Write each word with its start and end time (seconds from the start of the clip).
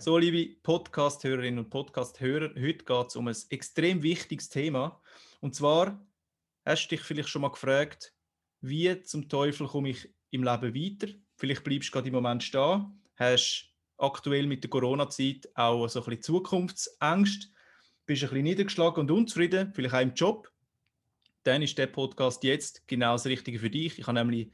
So, 0.00 0.16
liebe 0.16 0.54
Podcast-Hörerinnen 0.62 1.58
und 1.58 1.70
Podcast-Hörer, 1.70 2.54
heute 2.54 2.84
geht 2.84 3.06
es 3.08 3.16
um 3.16 3.26
ein 3.26 3.36
extrem 3.48 4.00
wichtiges 4.00 4.48
Thema. 4.48 5.02
Und 5.40 5.56
zwar 5.56 6.00
hast 6.64 6.86
du 6.86 6.94
dich 6.94 7.04
vielleicht 7.04 7.28
schon 7.28 7.42
mal 7.42 7.50
gefragt, 7.50 8.14
wie 8.60 9.02
zum 9.02 9.28
Teufel 9.28 9.66
komme 9.66 9.88
ich 9.88 10.08
im 10.30 10.44
Leben 10.44 10.72
weiter? 10.72 11.12
Vielleicht 11.34 11.64
bleibst 11.64 11.88
du 11.88 11.92
gerade 11.94 12.06
im 12.06 12.14
Moment 12.14 12.44
stehen, 12.44 13.02
hast 13.16 13.74
aktuell 13.96 14.46
mit 14.46 14.62
der 14.62 14.70
Corona-Zeit 14.70 15.48
auch 15.56 15.88
so 15.88 15.98
ein 15.98 16.04
bisschen 16.04 16.22
Zukunftsängste, 16.22 17.48
bist 18.06 18.22
ein 18.22 18.28
bisschen 18.28 18.44
niedergeschlagen 18.44 19.00
und 19.00 19.10
unzufrieden, 19.10 19.72
vielleicht 19.74 19.96
auch 19.96 20.00
im 20.00 20.14
Job. 20.14 20.48
Dann 21.42 21.62
ist 21.62 21.76
der 21.76 21.88
Podcast 21.88 22.44
jetzt 22.44 22.86
genau 22.86 23.14
das 23.14 23.26
Richtige 23.26 23.58
für 23.58 23.70
dich. 23.70 23.98
Ich 23.98 24.06
habe 24.06 24.16
nämlich 24.16 24.52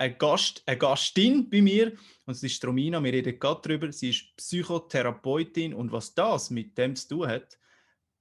ein 0.00 0.16
Gast, 0.16 0.62
eine 0.64 0.78
Gastin 0.78 1.50
bei 1.50 1.60
mir 1.60 1.92
und 2.24 2.32
es 2.32 2.42
ist 2.42 2.64
Romina. 2.64 3.04
Wir 3.04 3.12
reden 3.12 3.38
gerade 3.38 3.60
darüber. 3.62 3.92
Sie 3.92 4.08
ist 4.10 4.34
Psychotherapeutin 4.36 5.74
und 5.74 5.92
was 5.92 6.14
das 6.14 6.48
mit 6.48 6.76
dem 6.78 6.96
zu 6.96 7.08
tun 7.08 7.28
hat, 7.28 7.58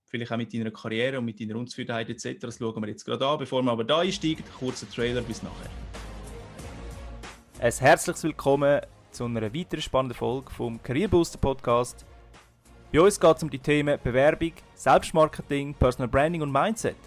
vielleicht 0.04 0.30
auch 0.30 0.38
mit 0.38 0.54
deiner 0.54 0.71
Karriere 0.71 1.20
und 1.20 1.26
mit 1.26 1.40
deiner 1.40 1.55
Unzufriedenheit 1.55 2.09
etc., 2.09 2.38
das 2.41 2.57
schauen 2.57 2.81
wir 2.84 2.90
jetzt 2.90 3.05
gerade 3.05 3.26
an. 3.26 3.40
Bevor 3.40 3.63
wir 3.63 3.71
aber 3.71 3.85
da 3.85 3.99
einsteigen, 3.99 4.44
kurzer 4.59 4.90
Trailer 4.90 5.21
bis 5.21 5.41
nachher. 5.41 5.70
Ein 7.59 7.71
herzliches 7.71 8.23
Willkommen 8.23 8.82
zu 9.12 9.23
einer 9.23 9.54
weiteren 9.54 9.82
spannenden 9.82 10.18
Folge 10.18 10.52
vom 10.52 10.84
Career 10.84 11.07
Booster 11.07 11.38
Podcast. 11.38 12.05
Bei 12.91 12.99
uns 12.99 13.18
geht 13.18 13.38
es 13.38 13.43
um 13.43 13.49
die 13.49 13.59
Themen 13.59 13.98
Bewerbung, 14.04 14.52
Selbstmarketing, 14.76 15.73
Personal 15.76 16.09
Branding 16.09 16.41
und 16.41 16.52
Mindset. 16.52 16.98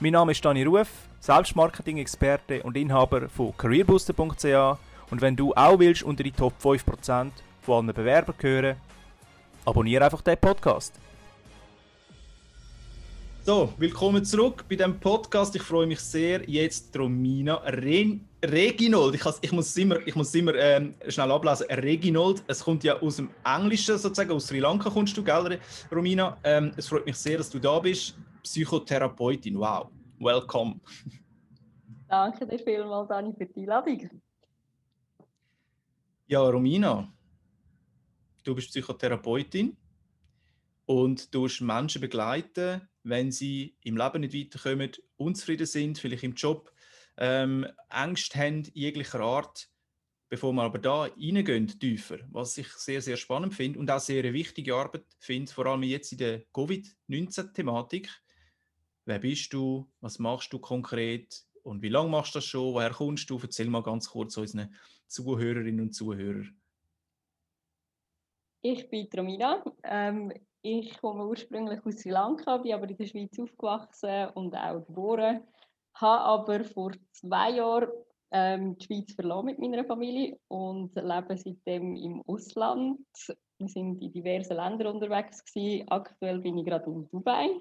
Mein 0.00 0.12
Name 0.12 0.32
ist 0.32 0.42
Dani 0.42 0.62
Ruf, 0.62 0.88
Selbstmarketing-Experte 1.22 2.64
und 2.64 2.76
Inhaber 2.76 3.28
von 3.28 3.56
careerbooster.ch 3.56 4.76
und 5.08 5.20
wenn 5.20 5.36
du 5.36 5.54
auch 5.54 5.78
willst 5.78 6.02
unter 6.02 6.24
die 6.24 6.32
Top 6.32 6.52
5% 6.60 7.30
von 7.60 7.76
allen 7.76 7.94
Bewerbern 7.94 8.34
gehören, 8.36 8.76
abonniere 9.64 10.04
einfach 10.04 10.20
den 10.22 10.36
Podcast. 10.36 10.92
So, 13.44 13.72
willkommen 13.78 14.24
zurück 14.24 14.64
bei 14.68 14.74
dem 14.74 14.98
Podcast. 14.98 15.54
Ich 15.54 15.62
freue 15.62 15.86
mich 15.86 16.00
sehr, 16.00 16.42
jetzt 16.50 16.96
Romina 16.98 17.54
Re 17.66 18.18
Reginold. 18.44 19.14
Ich, 19.14 19.22
ich, 19.42 19.52
muss 19.52 19.76
immer, 19.76 20.04
ich 20.04 20.16
muss 20.16 20.34
immer 20.34 20.56
ähm, 20.56 20.94
schnell 21.06 21.30
ablesen. 21.30 21.66
Reginold, 21.70 22.42
es 22.48 22.64
kommt 22.64 22.82
ja 22.82 23.00
aus 23.00 23.16
dem 23.16 23.30
Englischen 23.44 23.96
sozusagen, 23.96 24.32
aus 24.32 24.48
Sri 24.48 24.58
Lanka 24.58 24.90
kommst 24.90 25.16
du, 25.16 25.22
gell, 25.22 25.60
Romina? 25.92 26.36
Ähm, 26.42 26.72
es 26.76 26.88
freut 26.88 27.06
mich 27.06 27.16
sehr, 27.16 27.38
dass 27.38 27.48
du 27.48 27.60
da 27.60 27.78
bist. 27.78 28.16
Psychotherapeutin, 28.42 29.56
wow. 29.56 29.86
Welcome. 30.22 30.80
Danke 32.12 32.46
dir 32.46 32.58
vielmals, 32.58 33.08
Dani, 33.08 33.32
für 33.32 33.46
die 33.46 33.60
Einladung. 33.60 34.20
Ja, 36.26 36.42
Romina, 36.42 37.10
du 38.44 38.54
bist 38.54 38.68
Psychotherapeutin 38.68 39.74
und 40.84 41.34
du 41.34 41.48
Menschen 41.60 42.02
begleiten, 42.02 42.86
wenn 43.02 43.32
sie 43.32 43.78
im 43.80 43.96
Leben 43.96 44.20
nicht 44.20 44.34
weiterkommen, 44.34 44.92
unzufrieden 45.16 45.64
sind, 45.64 45.98
vielleicht 45.98 46.24
im 46.24 46.34
Job, 46.34 46.70
ähm, 47.16 47.66
Ängste 47.88 48.38
haben 48.38 48.64
jeglicher 48.74 49.20
Art, 49.20 49.70
bevor 50.28 50.52
wir 50.52 50.64
aber 50.64 50.80
da 50.80 51.04
reingehen, 51.04 51.66
tiefer, 51.80 52.18
was 52.30 52.58
ich 52.58 52.68
sehr, 52.74 53.00
sehr 53.00 53.16
spannend 53.16 53.54
finde 53.54 53.78
und 53.78 53.90
auch 53.90 54.00
sehr 54.00 54.22
eine 54.22 54.34
wichtige 54.34 54.74
Arbeit 54.74 55.06
finde, 55.18 55.50
vor 55.50 55.64
allem 55.64 55.82
jetzt 55.84 56.12
in 56.12 56.18
der 56.18 56.42
Covid-19-Thematik. 56.52 58.10
Wer 59.06 59.18
bist 59.18 59.50
du? 59.54 59.90
Was 60.00 60.18
machst 60.18 60.52
du 60.52 60.58
konkret? 60.58 61.46
Und 61.62 61.82
wie 61.82 61.88
lange 61.88 62.08
machst 62.08 62.34
du 62.34 62.38
das 62.38 62.44
schon? 62.44 62.74
Woher 62.74 62.90
kommst 62.90 63.30
du? 63.30 63.38
Erzähl 63.40 63.68
mal 63.68 63.82
ganz 63.82 64.08
kurz 64.08 64.36
unseren 64.36 64.74
Zuhörerinnen 65.06 65.80
und 65.80 65.94
Zuhörern. 65.94 66.60
Ich 68.62 68.88
bin 68.88 69.08
Romina. 69.16 69.64
Ähm, 69.84 70.32
ich 70.62 70.96
komme 71.00 71.26
ursprünglich 71.26 71.84
aus 71.84 71.96
Sri 71.96 72.10
Lanka, 72.10 72.58
bin 72.58 72.74
aber 72.74 72.88
in 72.88 72.96
der 72.96 73.06
Schweiz 73.06 73.38
aufgewachsen 73.38 74.28
und 74.34 74.54
auch 74.54 74.86
geboren. 74.86 75.42
Habe 75.94 76.20
aber 76.22 76.64
vor 76.64 76.92
zwei 77.10 77.50
Jahren 77.50 77.90
ähm, 78.30 78.78
die 78.78 78.84
Schweiz 78.84 79.14
verloren 79.14 79.46
mit 79.46 79.58
meiner 79.58 79.84
Familie 79.84 80.38
und 80.48 80.94
lebe 80.94 81.36
seitdem 81.36 81.96
im 81.96 82.22
Ausland. 82.26 83.00
Wir 83.58 83.68
sind 83.68 84.00
in 84.00 84.12
diversen 84.12 84.56
Ländern 84.56 84.94
unterwegs 84.94 85.44
gewesen. 85.44 85.88
Aktuell 85.88 86.38
bin 86.38 86.58
ich 86.58 86.64
gerade 86.64 86.86
in 86.86 87.08
Dubai 87.10 87.60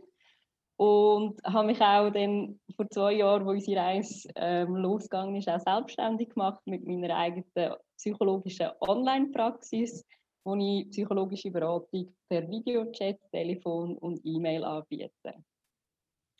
und 0.82 1.40
habe 1.44 1.68
mich 1.68 1.80
auch 1.80 2.10
dann 2.10 2.60
vor 2.76 2.90
zwei 2.90 3.14
Jahren, 3.14 3.46
wo 3.46 3.52
unsere 3.52 3.80
Reise 3.80 4.28
ähm, 4.36 4.76
losgegangen 4.78 5.36
ist, 5.36 5.48
auch 5.48 5.60
selbstständig 5.60 6.30
gemacht 6.30 6.60
mit 6.66 6.88
meiner 6.88 7.16
eigenen 7.16 7.76
psychologischen 7.96 8.72
Online-Praxis, 8.80 10.04
wo 10.44 10.56
ich 10.56 10.90
psychologische 10.90 11.52
Beratung 11.52 12.12
per 12.28 12.50
Videochat, 12.50 13.20
Telefon 13.32 13.96
und 14.00 14.22
E-Mail 14.24 14.64
anbiete. 14.64 15.12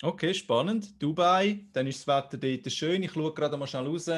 Okay, 0.02 0.34
spannend. 0.34 1.00
Dubai, 1.00 1.68
dann 1.72 1.86
ist 1.86 2.08
das 2.08 2.08
Wetter 2.08 2.40
dort 2.40 2.72
schön. 2.72 3.04
Ich 3.04 3.12
schaue 3.12 3.36
gerade 3.36 3.58
mal 3.58 3.68
schnell 3.68 3.86
raus. 3.86 4.10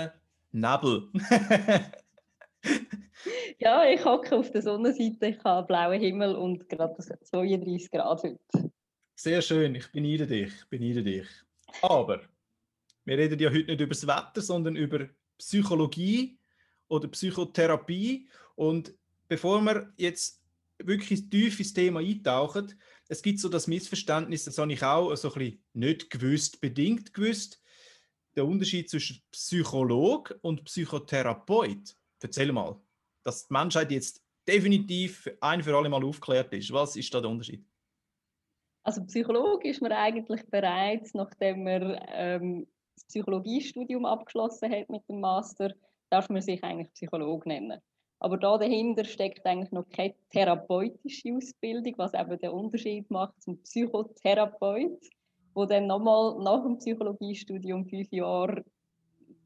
Nebel. 0.53 1.09
ja, 3.59 3.85
ich 3.89 4.05
hocke 4.05 4.37
auf 4.37 4.51
der 4.51 4.61
Sonnenseite, 4.61 5.27
ich 5.27 5.43
habe 5.43 5.67
blauen 5.67 5.99
Himmel 5.99 6.35
und 6.35 6.69
gerade 6.69 6.95
32 6.95 7.91
Grad 7.91 8.23
heute. 8.23 8.71
Sehr 9.15 9.41
schön, 9.41 9.75
ich 9.75 9.91
beneide 9.91 10.25
dich, 10.25 10.51
beneide 10.69 11.03
dich. 11.03 11.27
Aber 11.81 12.21
wir 13.05 13.17
reden 13.17 13.39
ja 13.39 13.49
heute 13.49 13.65
nicht 13.65 13.81
über 13.81 13.93
das 13.93 14.07
Wetter, 14.07 14.41
sondern 14.41 14.75
über 14.75 15.07
Psychologie 15.37 16.39
oder 16.87 17.07
Psychotherapie. 17.07 18.27
Und 18.55 18.93
bevor 19.27 19.61
wir 19.61 19.93
jetzt 19.97 20.41
wirklich 20.79 21.29
tief 21.29 21.59
ins 21.59 21.73
Thema 21.73 21.99
eintauchen, 21.99 22.73
es 23.07 23.21
gibt 23.21 23.39
so 23.39 23.49
das 23.49 23.67
Missverständnis, 23.67 24.45
das 24.45 24.57
habe 24.57 24.73
ich 24.73 24.81
auch 24.81 25.15
so 25.15 25.31
ein 25.33 25.39
bisschen 25.39 25.63
nicht 25.73 26.09
gewusst, 26.09 26.59
bedingt 26.59 27.13
gewusst, 27.13 27.61
der 28.35 28.45
Unterschied 28.45 28.89
zwischen 28.89 29.21
Psycholog 29.31 30.37
und 30.41 30.63
Psychotherapeut. 30.65 31.95
Erzähl 32.19 32.51
mal, 32.51 32.81
dass 33.23 33.47
die 33.47 33.53
Menschheit 33.53 33.91
jetzt 33.91 34.23
definitiv 34.47 35.29
ein 35.39 35.61
für 35.61 35.77
alle 35.77 35.89
Mal 35.89 36.03
aufgeklärt 36.03 36.51
ist. 36.53 36.71
Was 36.71 36.95
ist 36.95 37.13
da 37.13 37.21
der 37.21 37.29
Unterschied? 37.29 37.63
Also 38.83 39.03
Psychologe 39.05 39.69
ist 39.69 39.81
man 39.81 39.93
eigentlich 39.93 40.45
bereits, 40.49 41.13
nachdem 41.13 41.63
man 41.63 41.99
ähm, 42.09 42.67
das 42.95 43.05
Psychologiestudium 43.05 44.05
abgeschlossen 44.05 44.71
hat 44.71 44.89
mit 44.89 45.07
dem 45.07 45.21
Master, 45.21 45.73
darf 46.09 46.29
man 46.29 46.41
sich 46.41 46.63
eigentlich 46.63 46.91
Psychologe 46.93 47.49
nennen. 47.49 47.79
Aber 48.19 48.37
da 48.37 48.57
dahinter 48.57 49.03
steckt 49.03 49.45
eigentlich 49.45 49.71
noch 49.71 49.87
keine 49.89 50.15
therapeutische 50.29 51.33
Ausbildung, 51.35 51.93
was 51.97 52.13
eben 52.13 52.37
den 52.39 52.51
Unterschied 52.51 53.09
macht 53.09 53.41
zum 53.41 53.61
Psychotherapeut, 53.63 54.99
wo 55.53 55.65
dann 55.65 55.87
nochmal 55.87 56.37
nach 56.41 56.63
dem 56.63 56.77
Psychologiestudium 56.77 57.85
fünf 57.85 58.11
Jahre 58.11 58.63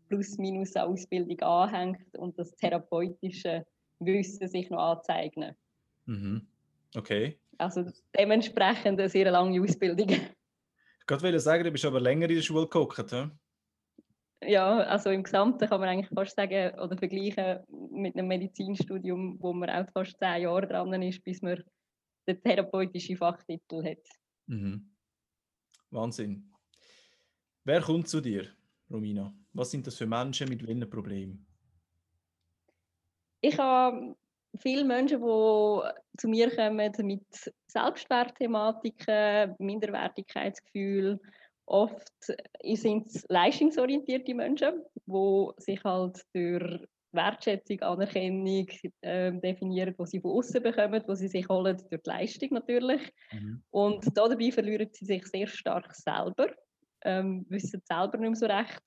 plus 0.10 0.38
minus 0.38 0.76
eine 0.76 0.88
Ausbildung 0.88 1.40
anhängt 1.42 2.18
und 2.18 2.38
das 2.38 2.56
therapeutische 2.56 3.66
Wissen 4.00 4.48
sich 4.48 4.70
noch 4.70 4.80
anzeichnet. 4.80 5.58
Mhm. 6.06 6.48
Okay. 6.96 7.40
Also 7.58 7.86
dementsprechend 8.18 9.00
eine 9.00 9.10
sehr 9.10 9.32
lange 9.32 9.62
Ausbildung. 9.62 10.10
Ich 10.10 11.24
wollte 11.24 11.40
sagen, 11.40 11.64
du 11.64 11.72
bist 11.72 11.86
aber 11.86 12.00
länger 12.00 12.30
in 12.30 12.36
der 12.36 12.42
Schule 12.42 12.64
geguckt, 12.64 13.12
ja? 13.12 13.32
Ja, 14.44 14.80
also 14.82 15.10
im 15.10 15.24
Gesamten 15.24 15.68
kann 15.68 15.80
man 15.80 15.90
eigentlich 15.90 16.14
fast 16.14 16.36
sagen 16.36 16.78
oder 16.80 16.96
vergleichen 16.98 17.64
mit 17.92 18.16
einem 18.16 18.28
Medizinstudium, 18.28 19.38
wo 19.40 19.52
man 19.54 19.70
auch 19.70 19.92
fast 19.92 20.18
zehn 20.20 20.44
Jahre 20.44 20.68
dran 20.68 21.02
ist, 21.02 21.24
bis 21.24 21.42
man 21.42 21.64
den 22.28 22.42
therapeutischen 22.44 23.18
Fachtitel 23.18 23.84
hat. 23.84 24.04
Mhm. 24.46 24.92
Wahnsinn. 25.90 26.54
Wer 27.64 27.82
kommt 27.82 28.08
zu 28.08 28.22
dir, 28.22 28.48
Romina? 28.92 29.34
Was 29.54 29.72
sind 29.72 29.88
das 29.88 29.98
für 29.98 30.06
Menschen 30.06 30.50
mit 30.50 30.66
welchen 30.68 30.90
Problemen? 30.90 31.48
Ich 33.42 33.58
habe 33.58 34.16
viele 34.60 34.84
Menschen, 34.84 35.22
die 35.22 35.82
zu 36.18 36.28
mir 36.28 36.56
kommen 36.56 36.92
mit 37.04 37.54
Selbstwertthematiken, 37.68 39.56
Minderwertigkeitsgefühl. 39.60 41.20
Oft 41.66 42.12
sind 42.64 43.08
es 43.08 43.26
leistungsorientierte 43.30 44.34
Menschen, 44.34 44.84
die 45.06 45.48
sich 45.58 45.84
halt 45.84 46.22
durch 46.34 46.88
Wertschätzung, 47.12 47.82
Anerkennung 47.82 48.68
äh, 49.02 49.32
definieren, 49.32 49.96
die 50.00 50.06
sie 50.06 50.22
von 50.22 50.32
außen 50.38 50.62
bekommen, 50.62 51.04
die 51.08 51.16
sie 51.16 51.28
sich 51.28 51.48
holen 51.50 51.78
durch 51.90 52.02
die 52.02 52.10
Leistung 52.10 52.50
natürlich. 52.52 53.02
Mhm. 53.32 53.64
Und 53.72 54.06
dabei 54.18 54.52
verlieren 54.52 54.90
sie 54.92 55.06
sich 55.06 55.26
sehr 55.28 55.48
stark 55.48 55.94
selber, 55.96 56.48
ähm, 57.04 57.46
wissen 57.50 57.82
selber 57.84 58.18
nicht 58.18 58.30
mehr 58.30 58.36
so 58.36 58.46
recht, 58.46 58.84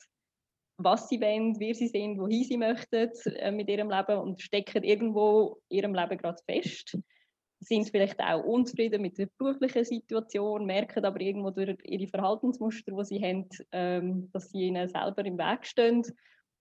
was 0.83 1.09
sie 1.09 1.21
wollen, 1.21 1.59
wer 1.59 1.75
sie 1.75 1.89
sind, 1.89 2.19
wohin 2.19 2.45
sie 2.45 2.57
möchten 2.57 3.11
äh, 3.37 3.53
mit 3.53 3.69
ihrem 3.69 3.91
Leben 3.91 4.19
und 4.19 4.41
stecken 4.41 4.83
irgendwo 4.83 5.61
ihrem 5.69 5.95
Leben 5.95 6.17
gerade 6.17 6.43
fest. 6.45 6.99
Sind 7.61 7.91
vielleicht 7.91 8.19
auch 8.21 8.43
unzufrieden 8.43 9.03
mit 9.03 9.19
der 9.19 9.29
beruflichen 9.37 9.85
Situation, 9.85 10.65
merken 10.65 11.05
aber 11.05 11.21
irgendwo 11.21 11.51
durch 11.51 11.77
ihre 11.85 12.07
Verhaltensmuster, 12.07 12.93
die 12.93 13.05
sie 13.05 13.23
haben, 13.23 13.49
ähm, 13.73 14.31
dass 14.33 14.51
sie 14.51 14.69
ihnen 14.69 14.89
selber 14.89 15.25
im 15.25 15.37
Weg 15.37 15.67
stehen 15.67 16.03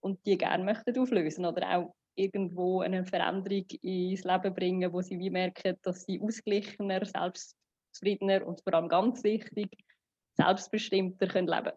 und 0.00 0.24
die 0.26 0.36
gerne 0.36 0.64
möchten 0.64 0.98
auflösen 0.98 1.46
oder 1.46 1.78
auch 1.78 1.94
irgendwo 2.14 2.80
eine 2.82 3.06
Veränderung 3.06 3.64
ins 3.80 4.24
Leben 4.24 4.54
bringen, 4.54 4.92
wo 4.92 5.00
sie 5.00 5.18
wie 5.18 5.30
merken, 5.30 5.76
dass 5.82 6.04
sie 6.04 6.20
ausgeglichener, 6.20 7.06
selbstzufriedener 7.06 8.46
und 8.46 8.60
vor 8.62 8.74
allem 8.74 8.88
ganz 8.88 9.24
wichtig, 9.24 9.70
selbstbestimmter 10.36 11.28
können 11.28 11.48
leben 11.48 11.72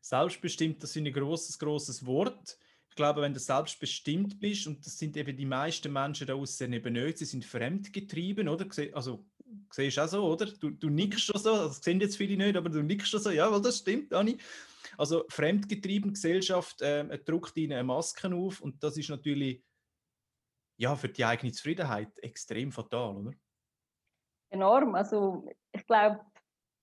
Selbstbestimmt, 0.00 0.82
das 0.82 0.90
ist 0.90 0.96
ein 0.96 1.12
großes, 1.12 1.58
großes 1.58 2.06
Wort. 2.06 2.58
Ich 2.88 2.96
glaube, 2.96 3.22
wenn 3.22 3.34
du 3.34 3.40
selbstbestimmt 3.40 4.40
bist, 4.40 4.66
und 4.66 4.84
das 4.84 4.98
sind 4.98 5.16
eben 5.16 5.36
die 5.36 5.44
meisten 5.44 5.92
Menschen 5.92 6.26
da 6.26 6.34
außen 6.34 6.72
eben 6.72 6.92
nicht, 6.92 7.18
sie 7.18 7.24
sind 7.24 7.44
fremdgetrieben, 7.44 8.48
oder? 8.48 8.66
Also, 8.94 9.24
siehst 9.70 9.96
du 9.96 10.02
auch 10.02 10.08
so, 10.08 10.24
oder? 10.24 10.46
Du, 10.46 10.70
du 10.70 10.88
nickst 10.88 11.20
schon 11.20 11.40
so, 11.40 11.54
das 11.54 11.82
sehen 11.82 12.00
jetzt 12.00 12.16
viele 12.16 12.36
nicht, 12.36 12.56
aber 12.56 12.68
du 12.68 12.82
nickst 12.82 13.08
schon 13.08 13.20
so, 13.20 13.30
ja, 13.30 13.50
weil 13.50 13.62
das 13.62 13.78
stimmt, 13.78 14.12
Dani. 14.12 14.38
Also, 14.98 15.24
fremdgetrieben, 15.28 16.14
Gesellschaft 16.14 16.82
äh, 16.82 17.18
drückt 17.18 17.56
ihnen 17.56 17.74
eine 17.74 17.84
Maske 17.84 18.34
auf 18.34 18.60
und 18.60 18.82
das 18.82 18.96
ist 18.96 19.10
natürlich 19.10 19.62
ja, 20.80 20.96
für 20.96 21.10
die 21.10 21.24
eigene 21.24 21.52
Zufriedenheit 21.52 22.18
extrem 22.20 22.72
fatal, 22.72 23.16
oder? 23.16 23.32
Enorm. 24.48 24.94
Also, 24.94 25.46
ich 25.72 25.86
glaube, 25.86 26.20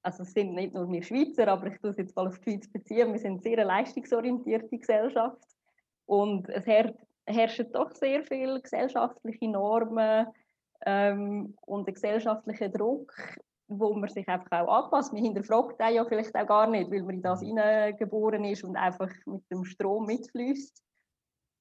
also 0.07 0.23
es 0.23 0.31
sind 0.31 0.53
nicht 0.53 0.73
nur 0.73 0.89
wir 0.89 1.03
Schweizer, 1.03 1.49
aber 1.49 1.67
ich 1.67 1.79
tue 1.79 1.89
es 1.89 1.97
jetzt 1.97 2.15
mal 2.15 2.27
auf 2.27 2.39
die 2.39 2.51
Schweiz 2.51 2.71
beziehen. 2.71 3.11
Wir 3.11 3.19
sind 3.19 3.33
eine 3.33 3.41
sehr 3.41 3.65
leistungsorientierte 3.65 4.77
Gesellschaft 4.77 5.43
und 6.05 6.47
es 6.47 6.65
herrschen 7.25 7.71
doch 7.73 7.91
sehr 7.91 8.23
viele 8.23 8.61
gesellschaftliche 8.61 9.49
Normen 9.49 10.27
ähm, 10.85 11.57
und 11.65 11.87
einen 11.87 11.93
gesellschaftlichen 11.93 12.71
Druck, 12.71 13.13
wo 13.67 13.93
man 13.95 14.07
sich 14.07 14.25
einfach 14.29 14.61
auch 14.61 14.85
anpasst. 14.85 15.11
Man 15.11 15.23
hinterfragt 15.23 15.81
auch 15.81 15.89
ja 15.89 16.05
vielleicht 16.05 16.33
auch 16.37 16.47
gar 16.47 16.67
nicht, 16.69 16.89
weil 16.89 17.03
man 17.03 17.15
in 17.15 17.21
das 17.21 17.41
mhm. 17.41 17.47
hineingeboren 17.47 18.45
ist 18.45 18.63
und 18.63 18.77
einfach 18.77 19.11
mit 19.25 19.43
dem 19.51 19.65
Strom 19.65 20.05
mitfließt. 20.05 20.81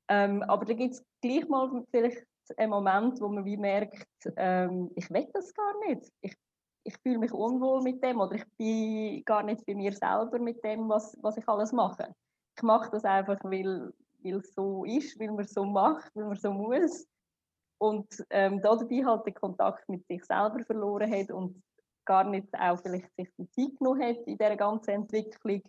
Ähm, 0.09 0.45
aber 0.45 0.65
da 0.65 0.75
gibt 0.75 0.95
es 0.95 1.05
gleich 1.21 1.49
mal 1.49 1.83
vielleicht 1.91 2.25
einen 2.59 2.71
Moment, 2.71 3.21
wo 3.21 3.27
man 3.27 3.45
wie 3.45 3.57
merkt, 3.57 4.07
ähm, 4.37 4.89
ich 4.95 5.11
will 5.11 5.27
das 5.33 5.53
gar 5.53 5.89
nicht. 5.89 6.13
Ich, 6.21 6.37
ich 6.87 6.97
fühle 6.99 7.19
mich 7.19 7.33
unwohl 7.33 7.83
mit 7.83 8.03
dem 8.03 8.21
oder 8.21 8.37
ich 8.37 8.44
bin 8.56 9.25
gar 9.25 9.43
nicht 9.43 9.67
bei 9.67 9.75
mir 9.75 9.93
selber 9.93 10.38
mit 10.38 10.62
dem, 10.65 10.88
was, 10.88 11.17
was 11.21 11.37
ich 11.37 11.49
alles 11.49 11.73
mache. 11.73 12.15
Ich 12.56 12.62
mache 12.62 12.91
das 12.93 13.05
einfach, 13.05 13.38
weil, 13.43 13.93
es 14.23 14.55
so 14.55 14.85
ist, 14.85 15.19
weil 15.21 15.31
man 15.31 15.47
so 15.47 15.65
macht, 15.65 16.11
weil 16.15 16.25
man 16.25 16.37
so 16.37 16.53
muss. 16.53 17.06
Und 17.79 18.25
ähm, 18.31 18.62
dabei 18.62 19.05
halt 19.05 19.27
den 19.27 19.35
Kontakt 19.35 19.88
mit 19.88 20.06
sich 20.06 20.25
selber 20.25 20.61
verloren 20.65 21.12
hat 21.12 21.31
und 21.31 21.62
gar 22.05 22.25
nicht 22.25 22.49
auch 22.55 22.81
vielleicht 22.81 23.15
sich 23.17 23.29
die 23.37 23.50
Zeit 23.50 23.79
genommen 23.79 24.03
hat 24.03 24.27
in 24.27 24.38
dieser 24.38 24.56
ganzen 24.56 24.91
Entwicklung 24.91 25.62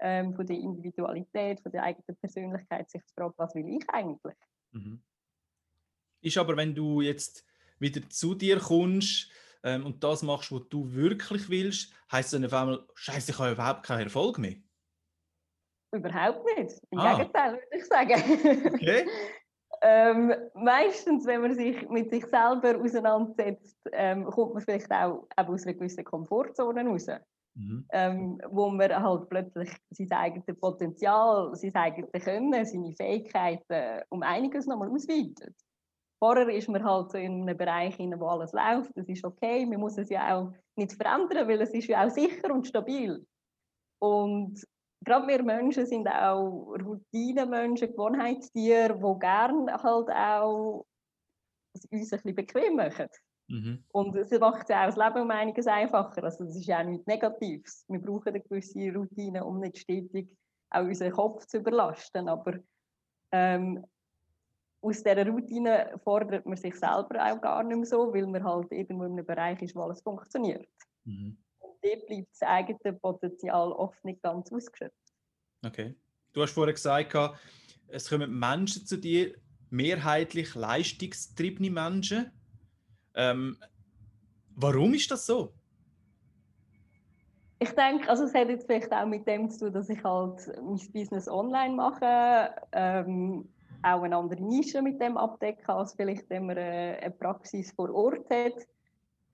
ähm, 0.00 0.34
von 0.34 0.46
der 0.46 0.56
Individualität, 0.56 1.60
von 1.60 1.70
der 1.70 1.84
eigenen 1.84 2.16
Persönlichkeit, 2.16 2.90
sich 2.90 3.04
zu 3.06 3.14
fragen, 3.14 3.34
was 3.36 3.54
will 3.54 3.68
ich 3.68 3.88
eigentlich? 3.90 4.36
Mhm. 4.72 5.00
Ist 6.22 6.38
aber, 6.38 6.56
wenn 6.56 6.74
du 6.74 7.02
jetzt 7.02 7.46
wieder 7.78 8.08
zu 8.08 8.34
dir 8.34 8.58
kommst 8.58 9.30
ähm, 9.66 9.84
und 9.84 10.02
das 10.02 10.22
machst, 10.22 10.52
was 10.52 10.68
du 10.68 10.92
wirklich 10.92 11.50
willst, 11.50 11.92
heißt 12.12 12.32
dann 12.32 12.44
auf 12.44 12.52
einmal, 12.54 12.86
Scheiße, 12.94 13.32
ich 13.32 13.38
habe 13.38 13.50
überhaupt 13.50 13.82
keinen 13.82 14.04
Erfolg 14.04 14.38
mehr? 14.38 14.54
Überhaupt 15.92 16.44
nicht. 16.56 16.78
Im 16.90 16.98
ah. 17.00 17.16
Gegenteil, 17.16 17.52
würde 17.54 17.76
ich 17.76 17.84
sagen. 17.84 18.72
Okay. 18.74 19.06
ähm, 19.82 20.32
meistens, 20.54 21.26
wenn 21.26 21.42
man 21.42 21.54
sich 21.54 21.88
mit 21.88 22.10
sich 22.10 22.24
selber 22.26 22.78
auseinandersetzt, 22.80 23.76
ähm, 23.92 24.24
kommt 24.26 24.54
man 24.54 24.62
vielleicht 24.62 24.90
auch 24.92 25.26
aus 25.34 25.64
einer 25.64 25.74
gewissen 25.74 26.04
Komfortzone 26.04 26.86
raus. 26.86 27.08
Mhm. 27.58 27.86
Ähm, 27.90 28.40
wo 28.50 28.68
man 28.68 28.94
halt 28.94 29.28
plötzlich 29.30 29.70
sein 29.90 30.12
eigenes 30.12 30.60
Potenzial, 30.60 31.54
sein 31.54 31.74
eigenes 31.74 32.10
Können, 32.22 32.52
seine 32.64 32.94
Fähigkeiten 32.94 34.02
um 34.10 34.22
einiges 34.22 34.66
nochmal 34.66 34.90
ausweitet. 34.90 35.56
Vorher 36.18 36.48
ist 36.48 36.68
man 36.68 36.82
halt 36.82 37.10
so 37.10 37.18
in 37.18 37.42
einem 37.42 37.56
Bereich, 37.56 37.98
wo 37.98 38.26
alles 38.26 38.52
läuft, 38.52 38.90
das 38.96 39.08
ist 39.08 39.24
okay, 39.24 39.66
man 39.66 39.80
muss 39.80 39.98
es 39.98 40.08
ja 40.08 40.36
auch 40.36 40.52
nicht 40.76 40.92
verändern, 40.92 41.46
weil 41.46 41.60
es 41.60 41.74
ist 41.74 41.88
ja 41.88 42.06
auch 42.06 42.10
sicher 42.10 42.52
und 42.52 42.66
stabil. 42.66 43.26
Und 43.98 44.66
gerade 45.04 45.26
wir 45.26 45.42
Menschen 45.42 45.86
sind 45.86 46.08
auch 46.08 46.74
Routinenmenschen, 46.82 47.90
Gewohnheitstiere, 47.90 48.94
die 48.94 49.18
gerne 49.18 49.72
halt 49.82 50.10
auch 50.10 50.86
uns 51.74 51.84
ein 51.84 51.98
bisschen 51.98 52.34
bequem 52.34 52.76
machen. 52.76 53.08
Mhm. 53.48 53.84
Und 53.92 54.16
es 54.16 54.30
macht 54.40 54.68
ja 54.70 54.82
auch 54.82 54.94
das 54.94 54.96
Leben 54.96 55.22
um 55.22 55.30
einiges 55.30 55.66
einfacher. 55.66 56.24
Also 56.24 56.44
das 56.44 56.56
ist 56.56 56.66
ja 56.66 56.80
auch 56.80 56.84
nichts 56.84 57.06
Negatives. 57.06 57.84
Wir 57.88 58.00
brauchen 58.00 58.28
eine 58.28 58.40
gewisse 58.40 58.92
Routine, 58.92 59.44
um 59.44 59.60
nicht 59.60 59.78
stetig 59.78 60.28
auch 60.70 60.82
unseren 60.82 61.12
Kopf 61.12 61.46
zu 61.46 61.58
überlasten. 61.58 62.28
Aber 62.28 62.58
ähm, 63.32 63.84
aus 64.86 65.02
dieser 65.02 65.26
Routine 65.26 65.98
fordert 66.02 66.46
man 66.46 66.56
sich 66.56 66.74
selber 66.74 67.24
auch 67.24 67.40
gar 67.40 67.62
nicht 67.62 67.76
mehr 67.76 67.86
so, 67.86 68.12
weil 68.12 68.26
man 68.26 68.44
halt 68.44 68.70
irgendwo 68.70 69.04
in 69.04 69.12
einem 69.12 69.26
Bereich 69.26 69.60
ist, 69.62 69.74
wo 69.74 69.82
alles 69.82 70.00
funktioniert. 70.00 70.66
Mhm. 71.04 71.36
Und 71.58 71.74
dort 71.82 72.06
bleibt 72.06 72.28
das 72.32 72.42
eigene 72.42 72.92
Potenzial 72.94 73.72
oft 73.72 74.04
nicht 74.04 74.22
ganz 74.22 74.52
ausgeschöpft. 74.52 74.96
Okay. 75.64 75.94
Du 76.32 76.42
hast 76.42 76.52
vorhin 76.52 76.74
gesagt, 76.74 77.16
es 77.88 78.08
kommen 78.08 78.38
Menschen 78.38 78.86
zu 78.86 78.96
dir, 78.96 79.34
mehrheitlich 79.70 80.54
leistungstriebene 80.54 81.70
Menschen, 81.70 82.30
ähm, 83.14 83.56
warum 84.54 84.94
ist 84.94 85.10
das 85.10 85.26
so? 85.26 85.52
Ich 87.58 87.70
denke, 87.70 88.08
also 88.08 88.24
es 88.24 88.34
hat 88.34 88.48
jetzt 88.48 88.66
vielleicht 88.66 88.92
auch 88.92 89.06
mit 89.06 89.26
dem 89.26 89.48
zu 89.48 89.60
tun, 89.60 89.72
dass 89.72 89.88
ich 89.88 90.02
halt 90.04 90.46
mein 90.62 90.92
Business 90.92 91.26
online 91.26 91.74
mache, 91.74 92.54
ähm, 92.72 93.48
auch 93.82 94.02
eine 94.02 94.16
andere 94.16 94.42
Nische 94.42 94.82
mit 94.82 95.00
dem 95.00 95.16
abdecken, 95.16 95.68
als 95.68 95.94
vielleicht 95.94 96.28
wenn 96.30 96.46
man 96.46 96.58
eine, 96.58 96.98
eine 97.00 97.10
Praxis 97.10 97.72
vor 97.72 97.92
Ort 97.94 98.28
hat. 98.30 98.66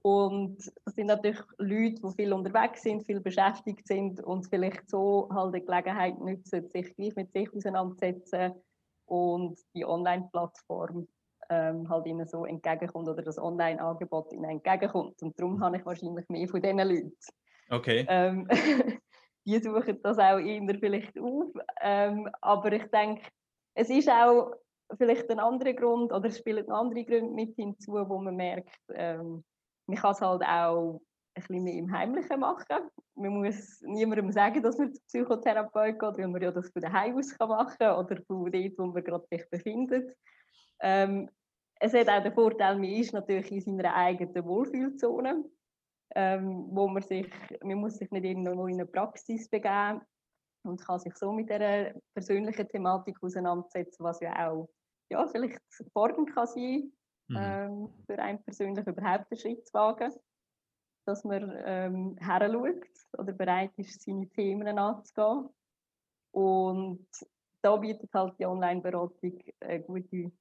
Und 0.02 0.56
das 0.84 0.94
sind 0.94 1.06
natürlich 1.06 1.40
Leute, 1.58 2.00
die 2.02 2.14
viel 2.16 2.32
unterwegs 2.32 2.82
sind, 2.82 3.04
viel 3.04 3.20
beschäftigt 3.20 3.86
sind 3.86 4.20
und 4.22 4.46
vielleicht 4.46 4.90
so 4.90 5.28
halt 5.32 5.54
die 5.54 5.64
Gelegenheit 5.64 6.18
nutzen, 6.18 6.68
sich 6.68 6.94
gleich 6.96 7.14
mit 7.14 7.32
sich 7.32 7.48
auseinanderzusetzen 7.54 8.54
und 9.06 9.58
die 9.74 9.84
Online-Plattform 9.84 11.06
ähm, 11.50 11.88
halt 11.88 12.06
ihnen 12.06 12.26
so 12.26 12.44
entgegenkommt 12.44 13.08
oder 13.08 13.22
das 13.22 13.38
Online-Angebot 13.38 14.32
ihnen 14.32 14.50
entgegenkommt. 14.50 15.22
Und 15.22 15.38
darum 15.38 15.60
habe 15.60 15.76
ich 15.76 15.86
wahrscheinlich 15.86 16.28
mehr 16.28 16.48
von 16.48 16.62
diesen 16.62 16.78
Leuten. 16.78 17.16
Okay. 17.70 18.04
Ähm, 18.08 18.48
die 19.44 19.58
suchen 19.58 20.00
das 20.02 20.18
auch 20.18 20.38
eher 20.38 20.78
vielleicht 20.80 21.18
auf. 21.18 21.52
Ähm, 21.80 22.28
aber 22.40 22.72
ich 22.72 22.84
denke, 22.90 23.22
es 23.74 23.90
ist 23.90 24.08
auch 24.08 24.52
vielleicht 24.96 25.30
ein 25.30 25.38
anderer 25.38 25.72
Grund 25.72 26.12
oder 26.12 26.28
es 26.28 26.38
spielen 26.38 26.70
andere 26.70 27.04
Gründe 27.04 27.32
mit 27.32 27.54
hinzu, 27.56 27.92
wo 27.92 28.18
man 28.18 28.36
merkt, 28.36 28.78
ähm, 28.94 29.44
man 29.86 29.96
kann 29.96 30.12
es 30.12 30.20
halt 30.20 30.42
auch 30.42 31.00
ein 31.34 31.42
bisschen 31.42 31.64
mehr 31.64 31.74
im 31.74 31.92
Heimlichen 31.92 32.40
machen. 32.40 32.90
Man 33.14 33.42
muss 33.42 33.80
niemandem 33.82 34.30
sagen, 34.32 34.62
dass 34.62 34.78
man 34.78 34.92
zur 34.92 35.02
Psychotherapeut 35.06 35.98
geht, 35.98 36.18
weil 36.18 36.28
man 36.28 36.42
ja 36.42 36.50
das 36.50 36.70
von 36.70 36.82
daheim 36.82 37.16
aus 37.16 37.34
machen 37.38 37.76
kann 37.78 38.04
oder 38.04 38.20
von 38.26 38.50
dort, 38.50 38.78
wo 38.78 38.86
man 38.86 39.04
gerade 39.04 39.26
sich 39.30 39.48
befindet. 39.50 40.14
Ähm, 40.80 41.30
es 41.80 41.94
hat 41.94 42.08
auch 42.08 42.22
den 42.22 42.34
Vorteil, 42.34 42.74
man 42.74 42.84
ist 42.84 43.12
natürlich 43.12 43.50
in 43.50 43.60
seiner 43.60 43.94
eigenen 43.94 44.44
Wohlfühlzone, 44.44 45.44
ähm, 46.14 46.66
wo 46.70 46.86
man 46.86 47.02
sich, 47.02 47.28
man 47.62 47.78
muss 47.78 47.96
sich 47.96 48.10
nicht 48.10 48.24
irgendwo 48.24 48.66
in 48.66 48.74
eine 48.74 48.86
Praxis 48.86 49.48
begeben 49.48 50.02
und 50.64 50.84
kann 50.84 50.98
sich 50.98 51.16
so 51.16 51.32
mit 51.32 51.50
dieser 51.50 51.92
persönlichen 52.14 52.68
Thematik 52.68 53.16
auseinandersetzen, 53.22 54.04
was 54.04 54.20
ja 54.20 54.50
auch 54.50 54.68
ja, 55.10 55.26
vielleicht 55.28 55.60
fordernd 55.92 56.34
kann 56.34 56.46
sein, 56.46 56.92
mhm. 57.28 57.36
ähm, 57.36 57.88
für 58.06 58.18
einen 58.18 58.42
persönlich 58.42 58.86
überhaupt 58.86 59.26
einen 59.30 59.40
Schritt 59.40 59.66
zu 59.66 59.74
wagen, 59.74 60.12
dass 61.04 61.24
man 61.24 61.52
ähm, 61.64 62.16
heranschaut 62.18 62.86
oder 63.18 63.32
bereit 63.32 63.72
ist, 63.76 64.02
seine 64.02 64.28
Themen 64.30 64.78
anzugehen. 64.78 65.48
Und 66.30 67.06
da 67.60 67.76
bietet 67.76 68.12
halt 68.14 68.38
die 68.38 68.46
Online-Beratung 68.46 69.38
eine 69.60 69.82
gute 69.82 70.32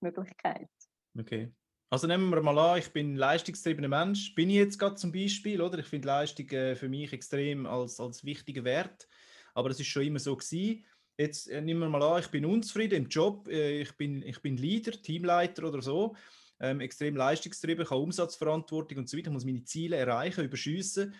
Möglichkeit. 0.00 0.70
Okay. 1.18 1.52
Also 1.92 2.06
nehmen 2.06 2.30
wir 2.30 2.40
mal 2.40 2.56
an, 2.56 2.78
ich 2.78 2.92
bin 2.92 3.14
ein 3.14 3.16
leistungstriebener 3.16 3.88
Mensch. 3.88 4.32
Bin 4.36 4.48
ich 4.48 4.56
jetzt 4.56 4.78
gerade 4.78 4.94
zum 4.94 5.10
Beispiel, 5.10 5.60
oder? 5.60 5.78
Ich 5.78 5.86
finde 5.86 6.06
Leistung 6.06 6.48
äh, 6.50 6.76
für 6.76 6.88
mich 6.88 7.12
extrem 7.12 7.66
als, 7.66 7.98
als 7.98 8.24
wichtiger 8.24 8.62
Wert. 8.62 9.08
Aber 9.54 9.68
das 9.68 9.80
ist 9.80 9.88
schon 9.88 10.04
immer 10.04 10.18
so 10.18 10.36
gewesen. 10.36 10.84
Jetzt 11.16 11.48
äh, 11.50 11.60
nehmen 11.60 11.80
wir 11.80 11.88
mal 11.88 12.02
an, 12.02 12.20
ich 12.20 12.28
bin 12.28 12.44
unzufrieden 12.44 13.04
im 13.04 13.08
Job. 13.08 13.48
Äh, 13.48 13.82
ich, 13.82 13.96
bin, 13.96 14.22
ich 14.22 14.40
bin 14.40 14.56
Leader, 14.56 14.92
Teamleiter 14.92 15.64
oder 15.64 15.82
so. 15.82 16.16
Ähm, 16.60 16.80
extrem 16.80 17.16
leistungstrieben, 17.16 17.84
ich 17.84 17.90
habe 17.90 18.02
Umsatzverantwortung 18.02 18.98
und 18.98 19.08
so 19.08 19.16
weiter. 19.16 19.30
Muss 19.30 19.44
meine 19.44 19.64
Ziele 19.64 19.96
erreichen, 19.96 20.44
überschießen. 20.44 21.14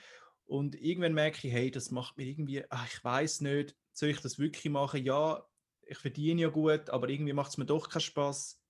Und 0.47 0.75
irgendwann 0.75 1.15
merke 1.15 1.47
ich, 1.47 1.53
hey, 1.53 1.71
das 1.71 1.91
macht 1.91 2.17
mir 2.17 2.27
irgendwie, 2.27 2.65
ach, 2.71 2.87
ich 2.93 3.03
weiß 3.03 3.43
nicht, 3.43 3.77
soll 3.93 4.11
ich 4.11 4.21
das 4.21 4.39
wirklich 4.39 4.71
machen? 4.71 5.05
Ja, 5.05 5.45
ich 5.83 5.99
verdiene 5.99 6.43
ja 6.43 6.49
gut, 6.49 6.91
aber 6.91 7.09
irgendwie 7.09 7.33
macht 7.33 7.51
es 7.51 7.59
mir 7.59 7.67
doch 7.67 7.89
keinen 7.89 8.01
Spaß 8.01 8.61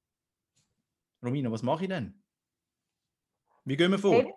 Romina, 1.23 1.51
was 1.51 1.63
mache 1.63 1.85
ich 1.85 1.89
denn? 1.89 2.23
Wie 3.65 3.77
gehen 3.77 3.91
wir 3.91 3.99
vor? 3.99 4.23
Hey, 4.23 4.33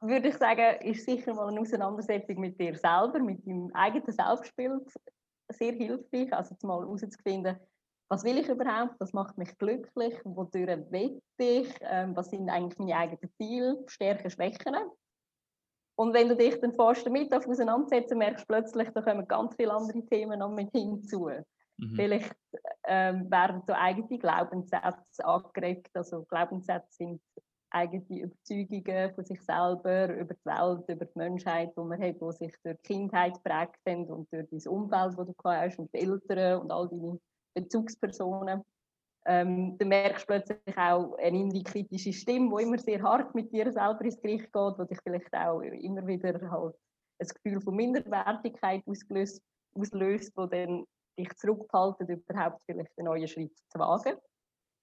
würde 0.00 0.28
ich 0.28 0.36
sagen, 0.36 0.80
ist 0.82 1.04
sicher 1.04 1.34
mal 1.34 1.48
eine 1.48 1.60
Auseinandersetzung 1.60 2.38
mit 2.40 2.60
dir 2.60 2.76
selber, 2.76 3.18
mit 3.18 3.46
deinem 3.46 3.70
eigenen 3.74 4.12
Selbstbild 4.12 4.92
sehr 5.48 5.72
hilfreich. 5.72 6.32
Also 6.32 6.54
mal 6.62 6.80
herauszufinden, 6.80 7.58
was 8.08 8.24
will 8.24 8.38
ich 8.38 8.48
überhaupt, 8.48 8.94
was 9.00 9.12
macht 9.12 9.36
mich 9.36 9.56
glücklich, 9.58 10.14
wodurch 10.24 10.90
will 10.90 11.20
ich, 11.38 11.74
ähm, 11.82 12.16
was 12.16 12.30
sind 12.30 12.48
eigentlich 12.48 12.78
meine 12.78 12.96
eigenen 12.96 13.30
Ziele, 13.36 13.84
Stärken, 13.86 14.30
Schwächen. 14.30 14.76
Und 15.96 16.14
wenn 16.14 16.28
du 16.28 16.36
dich 16.36 16.58
dann 16.60 16.74
fast 16.74 17.04
damit 17.06 17.34
auseinandersetzt, 17.34 18.14
merkst 18.14 18.44
du 18.44 18.54
plötzlich, 18.54 18.88
da 18.90 19.02
kommen 19.02 19.26
ganz 19.26 19.54
viele 19.56 19.72
andere 19.72 20.00
Themen 20.06 20.38
noch 20.38 20.54
mit 20.54 20.70
hinzu. 20.70 21.28
Mhm. 21.76 21.94
Vielleicht 21.96 22.34
ähm, 22.86 23.30
werden 23.30 23.62
so 23.66 23.72
eigene 23.72 24.18
Glaubenssätze 24.18 25.24
angeregt. 25.24 25.90
Also 25.94 26.24
Glaubenssätze 26.24 26.88
sind 26.90 27.20
eigene 27.70 28.22
Überzeugungen 28.22 29.14
von 29.14 29.24
sich 29.24 29.40
selber, 29.42 30.14
über 30.14 30.34
die 30.34 30.44
Welt, 30.46 30.88
über 30.88 31.04
die 31.04 31.18
Menschheit, 31.18 31.72
die 31.76 31.80
man 31.80 32.00
hat, 32.00 32.20
die 32.20 32.32
sich 32.32 32.54
durch 32.62 32.76
die 32.78 32.94
Kindheit 32.94 33.42
prägt 33.42 33.78
sind 33.84 34.10
und 34.10 34.32
durch 34.32 34.46
das 34.50 34.66
Umfeld, 34.66 35.18
das 35.18 35.26
du 35.26 35.34
hast 35.44 35.78
und 35.78 35.92
die 35.92 35.98
Eltern 35.98 36.62
und 36.62 36.70
all 36.70 36.88
deine 36.88 37.20
Bezugspersonen. 37.54 38.64
Ähm, 39.26 39.76
dann 39.78 39.88
merkst 39.88 40.22
du 40.22 40.26
plötzlich 40.26 40.78
auch 40.78 41.14
eine 41.18 41.38
innere 41.38 41.62
kritische 41.62 42.12
Stimme, 42.12 42.56
die 42.56 42.62
immer 42.62 42.78
sehr 42.78 43.02
hart 43.02 43.34
mit 43.34 43.52
dir 43.52 43.70
selber 43.70 44.02
ins 44.02 44.20
Gericht 44.20 44.50
geht, 44.52 44.78
die 44.78 44.86
dich 44.86 44.98
vielleicht 45.02 45.34
auch 45.34 45.60
immer 45.60 46.06
wieder 46.06 46.50
halt 46.50 46.74
ein 47.18 47.28
Gefühl 47.28 47.60
von 47.60 47.76
Minderwertigkeit 47.76 48.82
ausgelöst, 48.86 49.42
auslöst, 49.74 50.32
wo 50.36 50.46
dann 50.46 50.86
dich 51.18 51.34
zurückhalten, 51.36 52.08
überhaupt 52.08 52.62
vielleicht 52.64 52.96
einen 52.96 53.06
neuen 53.06 53.28
Schritt 53.28 53.56
zu 53.68 53.78
wagen. 53.78 54.16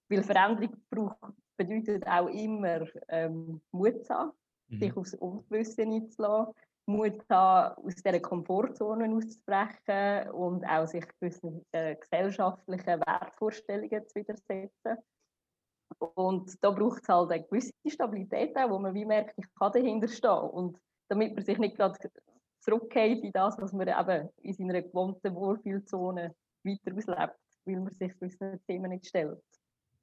Weil 0.08 0.22
Veränderung 0.22 0.76
braucht, 0.90 1.34
bedeutet 1.56 2.06
auch 2.06 2.28
immer 2.28 2.86
ähm, 3.08 3.60
Mut 3.72 4.04
zu 4.04 4.14
haben, 4.14 4.32
mhm. 4.68 4.78
sich 4.78 4.96
aufs 4.96 5.14
Unbewusste 5.14 5.82
einzulassen, 5.82 6.54
Mut 6.86 7.20
haben, 7.28 7.84
aus 7.84 7.94
dieser 7.96 8.20
Komfortzone 8.20 9.14
auszubrechen 9.14 10.30
und 10.30 10.64
auch 10.64 10.86
sich 10.86 11.04
gewissen 11.18 11.64
äh, 11.72 11.96
gesellschaftlichen 11.96 13.00
Wertvorstellungen 13.00 14.06
zu 14.06 14.14
widersetzen. 14.14 14.96
Und 15.98 16.52
da 16.62 16.70
braucht 16.70 17.02
es 17.02 17.08
halt 17.08 17.30
eine 17.32 17.44
gewisse 17.44 17.72
Stabilität 17.86 18.56
auch, 18.56 18.70
wo 18.70 18.78
man 18.78 18.94
wie 18.94 19.04
merkt, 19.04 19.34
ich 19.36 19.46
kann 19.54 19.72
dahinter 19.72 20.08
stehen. 20.08 20.30
Und 20.30 20.78
damit 21.08 21.34
man 21.34 21.44
sich 21.44 21.58
nicht 21.58 21.76
gerade 21.76 21.98
zurückgeht 22.60 23.22
in 23.22 23.32
das, 23.32 23.56
was 23.58 23.72
man 23.72 23.88
eben 23.88 24.28
in 24.42 24.52
seiner 24.54 24.82
gewohnten 24.82 25.34
Wohlfühlzone 25.34 26.34
weiter 26.64 26.96
auslebt, 26.96 27.38
weil 27.64 27.80
man 27.80 27.92
sich 27.92 28.12
gewissen 28.18 28.60
Themen 28.66 28.90
nicht 28.90 29.06
stellt. 29.06 29.42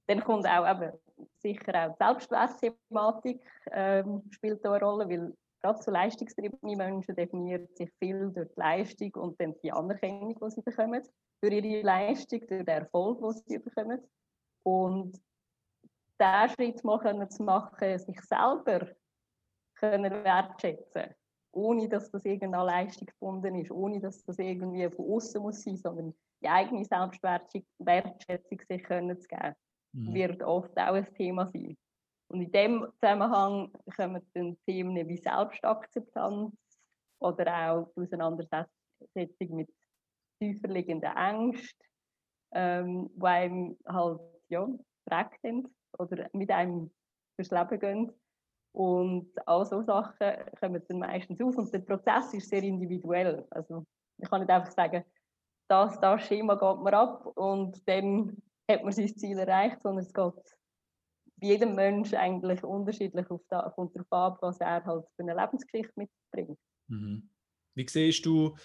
Dann 0.07 0.23
kommt 0.23 0.47
auch 0.47 0.69
eben 0.69 0.91
sicher 1.39 1.87
auch 1.87 1.93
die 1.93 2.03
Selbstwertthematik 2.03 3.41
ähm, 3.71 4.23
spielt 4.31 4.63
da 4.63 4.73
eine 4.73 4.83
Rolle, 4.83 5.07
weil 5.07 5.33
gerade 5.61 5.81
so 5.81 5.91
leistungstriebene 5.91 6.75
Menschen 6.75 7.15
definieren 7.15 7.67
sich 7.75 7.89
viel 7.99 8.31
durch 8.31 8.49
die 8.49 8.59
Leistung 8.59 9.11
und 9.15 9.39
dann 9.39 9.55
die 9.63 9.71
Anerkennung, 9.71 10.37
die 10.37 10.49
sie 10.49 10.61
bekommen, 10.61 11.01
durch 11.41 11.53
ihre 11.53 11.81
Leistung, 11.83 12.39
durch 12.39 12.65
den 12.65 12.67
Erfolg, 12.67 13.21
den 13.21 13.31
sie 13.31 13.59
bekommen. 13.59 14.01
Und 14.63 15.17
diesen 16.19 16.49
Schritt 16.49 16.83
mal 16.83 17.29
zu 17.29 17.43
machen, 17.43 17.99
sich 17.99 18.21
selber 18.21 18.87
können 19.75 20.23
wertschätzen 20.23 21.15
ohne 21.53 21.87
dass 21.87 22.09
das 22.09 22.25
irgendeine 22.25 22.65
Leistung 22.65 23.07
gebunden 23.07 23.55
ist, 23.55 23.71
ohne 23.71 23.99
dass 23.99 24.23
das 24.25 24.39
irgendwie 24.39 24.89
von 24.89 25.05
außen 25.05 25.41
muss 25.41 25.61
sein, 25.61 25.77
sondern 25.77 26.13
die 26.41 26.49
eigene 26.49 26.83
Selbstwertschätzung 26.83 28.59
sich 28.67 28.83
können 28.83 29.19
zu 29.19 29.27
geben, 29.27 29.53
mhm. 29.93 30.13
wird 30.13 30.43
oft 30.43 30.77
auch 30.77 30.93
ein 30.93 31.13
Thema 31.15 31.47
sein. 31.47 31.77
Und 32.27 32.41
in 32.41 32.51
dem 32.51 32.87
Zusammenhang 32.99 33.71
kommen 33.95 34.21
dann 34.33 34.57
Themen 34.65 35.07
wie 35.07 35.17
Selbstakzeptanz 35.17 36.53
oder 37.19 37.71
auch 37.71 37.89
die 37.95 38.01
Auseinandersetzung 38.01 39.55
mit 39.55 39.69
tiefer 40.39 40.67
liegenden 40.67 41.15
Ängsten, 41.15 41.85
ähm, 42.53 43.09
die 43.15 43.25
einem 43.25 43.77
halt 43.87 44.19
ja, 44.49 44.67
prägt 45.05 45.41
sind 45.41 45.69
oder 45.97 46.27
mit 46.33 46.49
einem 46.49 46.91
fürs 47.35 47.51
Leben 47.51 47.79
gehen. 47.79 48.11
Und 48.75 49.29
all 49.47 49.65
so 49.65 49.83
Sachen 49.83 50.33
kommen 50.59 50.83
dann 50.87 50.99
meistens 50.99 51.39
auf 51.39 51.55
und 51.55 51.71
der 51.71 51.79
Prozess 51.79 52.33
ist 52.33 52.49
sehr 52.49 52.63
individuell. 52.63 53.45
Also 53.51 53.85
ich 54.17 54.29
kann 54.29 54.41
nicht 54.41 54.49
einfach 54.49 54.71
sagen, 54.71 55.03
das, 55.67 55.99
das 55.99 56.21
Schema 56.23 56.55
geht 56.55 56.83
man 56.83 56.93
ab 56.93 57.25
und 57.35 57.87
dann 57.87 58.41
hat 58.73 58.83
man 58.83 58.93
sein 58.93 59.15
Ziel 59.15 59.37
erreicht, 59.37 59.81
sondern 59.81 60.05
es 60.05 60.13
geht 60.13 60.33
jedem 61.41 61.75
Mensch 61.75 62.13
eigentlich 62.13 62.63
unterschiedlich 62.63 63.29
auf 63.29 63.41
da, 63.49 63.71
kommt 63.75 63.95
darauf 63.95 64.11
ab, 64.11 64.37
was 64.41 64.59
er 64.59 64.83
halt 64.85 65.05
für 65.15 65.23
eine 65.23 65.35
Lebensgeschichte 65.35 65.93
mitbringt. 65.95 66.59
Mhm. 66.87 67.29
Wie 67.75 67.87
siehst 67.87 68.25
du 68.25 68.55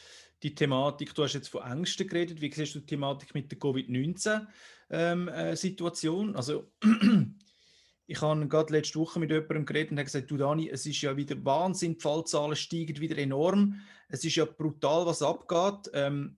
die 0.42 0.54
Thematik, 0.54 1.14
du 1.14 1.24
hast 1.24 1.34
jetzt 1.34 1.48
von 1.48 1.62
Ängsten 1.62 2.06
geredet, 2.06 2.40
wie 2.40 2.52
siehst 2.52 2.74
du 2.74 2.80
die 2.80 2.86
Thematik 2.86 3.34
mit 3.34 3.50
der 3.50 3.58
Covid-19-Situation? 3.58 6.28
Ähm, 6.28 6.34
äh, 6.34 6.36
also 6.36 6.70
ich 8.06 8.20
habe 8.20 8.48
gerade 8.48 8.72
letzte 8.72 9.00
Woche 9.00 9.18
mit 9.18 9.30
jemandem 9.30 9.66
geredet 9.66 9.90
und 9.90 9.98
habe 9.98 10.04
gesagt, 10.04 10.30
du 10.30 10.36
Dani, 10.36 10.70
es 10.70 10.86
ist 10.86 11.02
ja 11.02 11.16
wieder 11.16 11.44
Wahnsinn, 11.44 11.94
die 11.94 12.00
Fallzahlen 12.00 12.54
steigen 12.54 13.00
wieder 13.00 13.18
enorm. 13.18 13.80
Es 14.08 14.24
ist 14.24 14.36
ja 14.36 14.44
brutal, 14.44 15.06
was 15.06 15.22
abgeht. 15.22 15.90
Ähm, 15.92 16.37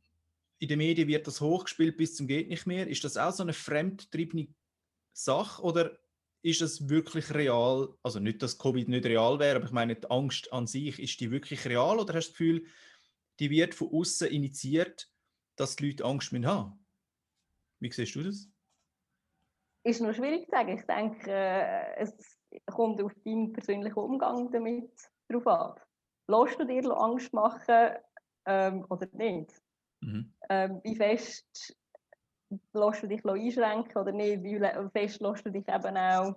in 0.60 0.68
den 0.68 0.78
Medien 0.78 1.08
wird 1.08 1.26
das 1.26 1.40
hochgespielt 1.40 1.96
bis 1.96 2.14
zum 2.14 2.26
geht 2.26 2.48
nicht 2.48 2.66
mehr. 2.66 2.86
Ist 2.86 3.02
das 3.02 3.16
auch 3.16 3.32
so 3.32 3.42
eine 3.42 3.54
fremdtriebene 3.54 4.48
Sache 5.12 5.62
oder 5.62 5.98
ist 6.42 6.60
es 6.60 6.88
wirklich 6.88 7.34
real? 7.34 7.88
Also 8.02 8.20
nicht, 8.20 8.42
dass 8.42 8.58
Covid 8.58 8.88
nicht 8.88 9.06
real 9.06 9.38
wäre, 9.38 9.56
aber 9.56 9.64
ich 9.64 9.72
meine, 9.72 9.96
die 9.96 10.10
Angst 10.10 10.52
an 10.52 10.66
sich, 10.66 11.00
ist 11.00 11.18
die 11.20 11.30
wirklich 11.30 11.66
real 11.66 11.98
oder 11.98 12.14
hast 12.14 12.28
du 12.28 12.30
das 12.30 12.38
Gefühl, 12.38 12.66
die 13.40 13.50
wird 13.50 13.74
von 13.74 13.88
außen 13.90 14.28
initiiert, 14.28 15.10
dass 15.56 15.76
die 15.76 15.88
Leute 15.88 16.04
Angst 16.04 16.30
haben 16.32 16.40
müssen 16.42 16.86
Wie 17.80 17.90
siehst 17.90 18.14
du 18.14 18.22
das? 18.22 18.46
Ist 19.82 20.02
noch 20.02 20.14
schwierig 20.14 20.44
zu 20.44 20.50
sagen. 20.50 20.76
Ich 20.76 20.84
denke, 20.84 21.30
äh, 21.30 21.96
es 21.96 22.12
kommt 22.66 23.00
auf 23.02 23.14
deinen 23.24 23.54
persönlichen 23.54 23.98
Umgang 23.98 24.50
damit 24.50 24.92
drauf 25.26 25.46
ab. 25.46 25.86
Lässt 26.26 26.60
du 26.60 26.66
dir 26.66 26.84
Angst 26.94 27.32
machen 27.32 27.94
ähm, 28.44 28.84
oder 28.90 29.08
nicht? 29.12 29.54
Mhm. 30.00 30.32
Ähm, 30.48 30.80
wie 30.82 30.96
fest 30.96 31.76
lässt 32.72 33.02
du 33.02 33.06
dich 33.06 33.24
einschränken 33.24 33.96
oder 33.96 34.12
nicht? 34.12 34.42
Wie 34.42 34.58
fest 34.92 35.20
lässt 35.20 35.46
du 35.46 35.50
dich 35.50 35.68
eben 35.68 35.96
auch 35.96 36.34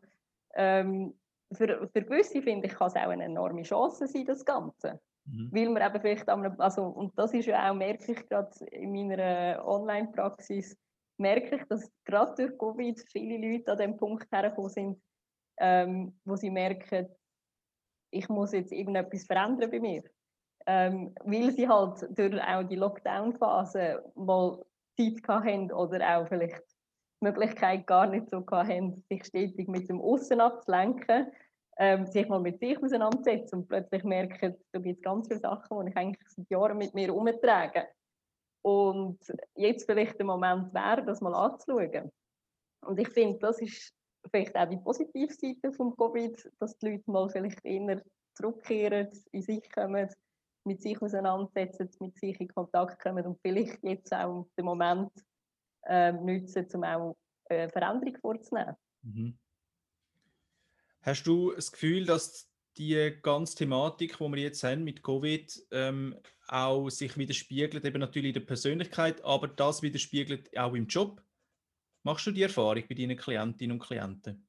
ähm, 0.55 1.13
für, 1.55 1.89
für 1.91 2.01
gewisse 2.01 2.41
finde 2.41 2.67
ich, 2.67 2.74
kann 2.74 2.88
es 2.88 2.96
auch 2.96 3.10
eine 3.10 3.25
enorme 3.25 3.63
Chance 3.63 4.08
sein, 4.08 4.25
das 4.25 4.46
Ganze. 4.46 5.00
Mhm. 5.25 5.50
Weil 5.51 5.70
man 5.70 5.84
eben 5.84 6.01
vielleicht, 6.01 6.29
also, 6.29 6.86
und 6.86 7.17
das 7.17 7.34
ist 7.34 7.46
ja 7.46 7.70
auch, 7.70 7.75
merke 7.75 8.12
ich 8.12 8.27
gerade 8.27 8.51
in 8.72 8.91
meiner 8.91 9.63
Online-Praxis, 9.65 10.77
merke 11.17 11.55
ich, 11.55 11.63
dass 11.65 11.89
gerade 12.05 12.36
durch 12.36 12.58
Covid 12.58 13.00
viele 13.12 13.38
Leute 13.38 13.72
an 13.72 13.77
dem 13.77 13.98
Punkt 13.98 14.29
hergekommen 14.32 14.70
sind, 14.70 15.01
ähm, 15.58 16.20
wo 16.25 16.36
sie 16.36 16.50
merken, 16.50 17.08
ich 18.12 18.27
muss 18.29 18.51
jetzt 18.51 18.72
irgendetwas 18.72 19.25
verändern 19.25 19.72
bei 19.72 19.79
mir. 19.79 20.03
Ähm, 20.65 21.13
weil 21.25 21.51
sie 21.51 21.67
halt 21.67 22.08
durch 22.17 22.41
auch 22.41 22.63
die 22.63 22.75
Lockdown-Phase 22.75 24.03
mal 24.15 24.63
Zeit 24.98 25.27
hatten 25.27 25.72
oder 25.72 26.17
auch 26.17 26.27
vielleicht 26.27 26.62
die 27.22 27.25
Möglichkeit 27.25 27.88
gar 27.88 28.08
nicht 28.08 28.29
so 28.29 28.46
hatten, 28.50 29.03
sich 29.10 29.25
stetig 29.25 29.67
mit 29.67 29.89
dem 29.89 30.01
Aussen 30.01 30.39
abzulenken, 30.39 31.32
ähm, 31.77 32.05
sich 32.05 32.27
mal 32.27 32.39
mit 32.39 32.60
sich 32.60 32.82
auseinandersetzen 32.82 33.55
und 33.55 33.67
plötzlich 33.67 34.03
merken, 34.03 34.55
da 34.72 34.79
gibt 34.79 34.98
es 34.98 35.03
ganz 35.03 35.27
viele 35.27 35.39
Sachen, 35.39 35.86
die 35.86 35.91
ich 35.91 35.98
eigentlich 35.98 36.29
seit 36.29 36.50
Jahren 36.50 36.77
mit 36.77 36.93
mir 36.93 37.13
umtrage. 37.13 37.88
Und 38.62 39.20
jetzt 39.55 39.86
vielleicht 39.86 40.17
der 40.20 40.25
Moment 40.25 40.74
wäre, 40.74 41.03
das 41.03 41.20
mal 41.20 41.34
anzuschauen. 41.34 42.12
Und 42.86 43.00
ich 43.00 43.10
finde, 43.10 43.39
das 43.39 43.60
ist 43.60 43.93
vielleicht 44.32 44.55
auch 44.55 44.70
die 44.70 44.77
positive 44.77 45.34
Seite 45.34 45.72
vom 45.74 45.96
Covid, 45.96 46.50
dass 46.60 46.77
die 46.77 46.91
Leute 46.91 47.12
mal 47.12 47.29
vielleicht 47.29 47.65
eher 47.65 48.01
zurückkehren, 48.36 49.10
in 49.32 49.41
sich 49.41 49.70
kommen, 49.72 50.10
mit 50.65 50.82
sich 50.82 51.01
auseinandersetzen, 51.01 51.89
mit 52.00 52.17
sich 52.17 52.39
in 52.39 52.48
Kontakt 52.48 53.01
kommen 53.01 53.25
und 53.25 53.39
vielleicht 53.41 53.84
jetzt 53.84 54.13
auch 54.13 54.48
den 54.58 54.65
Moment 54.65 55.12
äh, 55.86 56.12
nutzen, 56.12 56.67
um 56.74 56.84
auch 56.84 57.17
eine 57.50 57.70
Veränderung 57.70 58.17
vorzunehmen. 58.22 58.75
Mhm. 59.01 59.38
Hast 61.01 61.27
du 61.27 61.51
das 61.51 61.72
Gefühl, 61.72 62.05
dass 62.05 62.50
die 62.77 63.17
ganze 63.22 63.58
Thematik, 63.58 64.17
die 64.17 64.24
wir 64.24 64.38
jetzt 64.38 64.63
haben 64.63 64.84
mit 64.84 65.03
Covid, 65.03 65.67
ähm, 65.72 66.15
auch 66.48 66.89
sich 66.89 67.17
widerspiegelt, 67.17 67.86
eben 67.86 68.00
natürlich 68.00 68.29
in 68.29 68.34
der 68.34 68.48
Persönlichkeit, 68.48 69.24
aber 69.24 69.48
das 69.48 69.82
widerspiegelt 69.82 70.58
auch 70.58 70.74
im 70.74 70.88
Job? 70.88 71.22
Machst 72.03 72.25
du 72.27 72.32
die 72.32 72.43
Erfahrung 72.43 72.84
bei 72.88 72.96
deinen 72.96 73.17
Klientinnen 73.17 73.77
und 73.77 73.86
Klienten? 73.86 74.48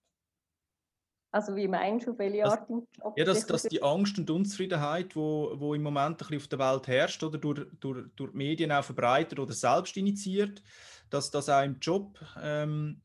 Also 1.34 1.56
wie 1.56 1.66
meinst 1.66 2.06
du, 2.06 2.16
welche 2.16 2.44
Art 2.44 2.70
im 2.70 2.86
Job? 2.96 3.12
Ja, 3.16 3.24
dass, 3.24 3.44
dass 3.44 3.64
die 3.64 3.82
Angst 3.82 4.16
und 4.18 4.30
Unzufriedenheit, 4.30 5.16
wo, 5.16 5.52
wo 5.58 5.74
im 5.74 5.82
Moment 5.82 6.10
ein 6.10 6.16
bisschen 6.16 6.36
auf 6.36 6.46
der 6.46 6.58
Welt 6.60 6.86
herrscht 6.86 7.24
oder 7.24 7.38
durch, 7.38 7.66
durch, 7.80 8.06
durch 8.14 8.32
Medien 8.34 8.70
auch 8.70 8.84
verbreitet 8.84 9.40
oder 9.40 9.52
selbst 9.52 9.96
initiiert, 9.96 10.62
dass 11.10 11.32
das 11.32 11.48
auch 11.48 11.64
im 11.64 11.80
Job, 11.80 12.20
ähm, 12.40 13.02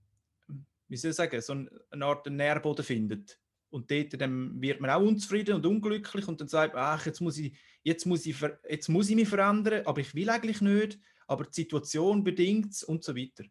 wie 0.88 0.96
soll 0.96 1.10
ich 1.10 1.18
sagen, 1.18 1.42
so 1.42 1.54
eine 1.54 2.06
Art 2.06 2.30
Nährboden 2.30 2.86
findet. 2.86 3.40
Und 3.72 3.90
dort 3.90 4.22
dann 4.22 4.62
wird 4.62 4.80
man 4.80 4.92
auch 4.92 5.02
unzufrieden 5.02 5.56
und 5.56 5.66
unglücklich 5.66 6.28
und 6.28 6.40
dann 6.40 6.50
sagt 6.50 6.76
man, 6.76 6.84
ach, 6.84 7.08
jetzt 7.08 7.22
muss, 7.22 7.40
ich, 7.40 7.58
jetzt, 7.82 8.06
muss 8.06 8.28
ich, 8.28 8.40
jetzt 8.70 8.90
muss 8.90 9.10
ich 9.10 9.16
mich 9.16 9.28
verändern, 9.28 9.88
aber 9.88 10.02
ich 10.02 10.14
will 10.14 10.30
eigentlich 10.30 10.62
nicht, 10.62 11.00
aber 11.26 11.46
die 11.46 11.62
Situation 11.62 12.24
bedingt 12.24 12.74
es 12.74 12.84
und 12.84 13.04
so 13.04 13.16
weiter. 13.16 13.46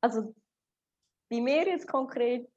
Also 0.00 0.34
bei 1.28 1.40
mir 1.40 1.68
jetzt 1.68 1.86
konkret 1.86 2.48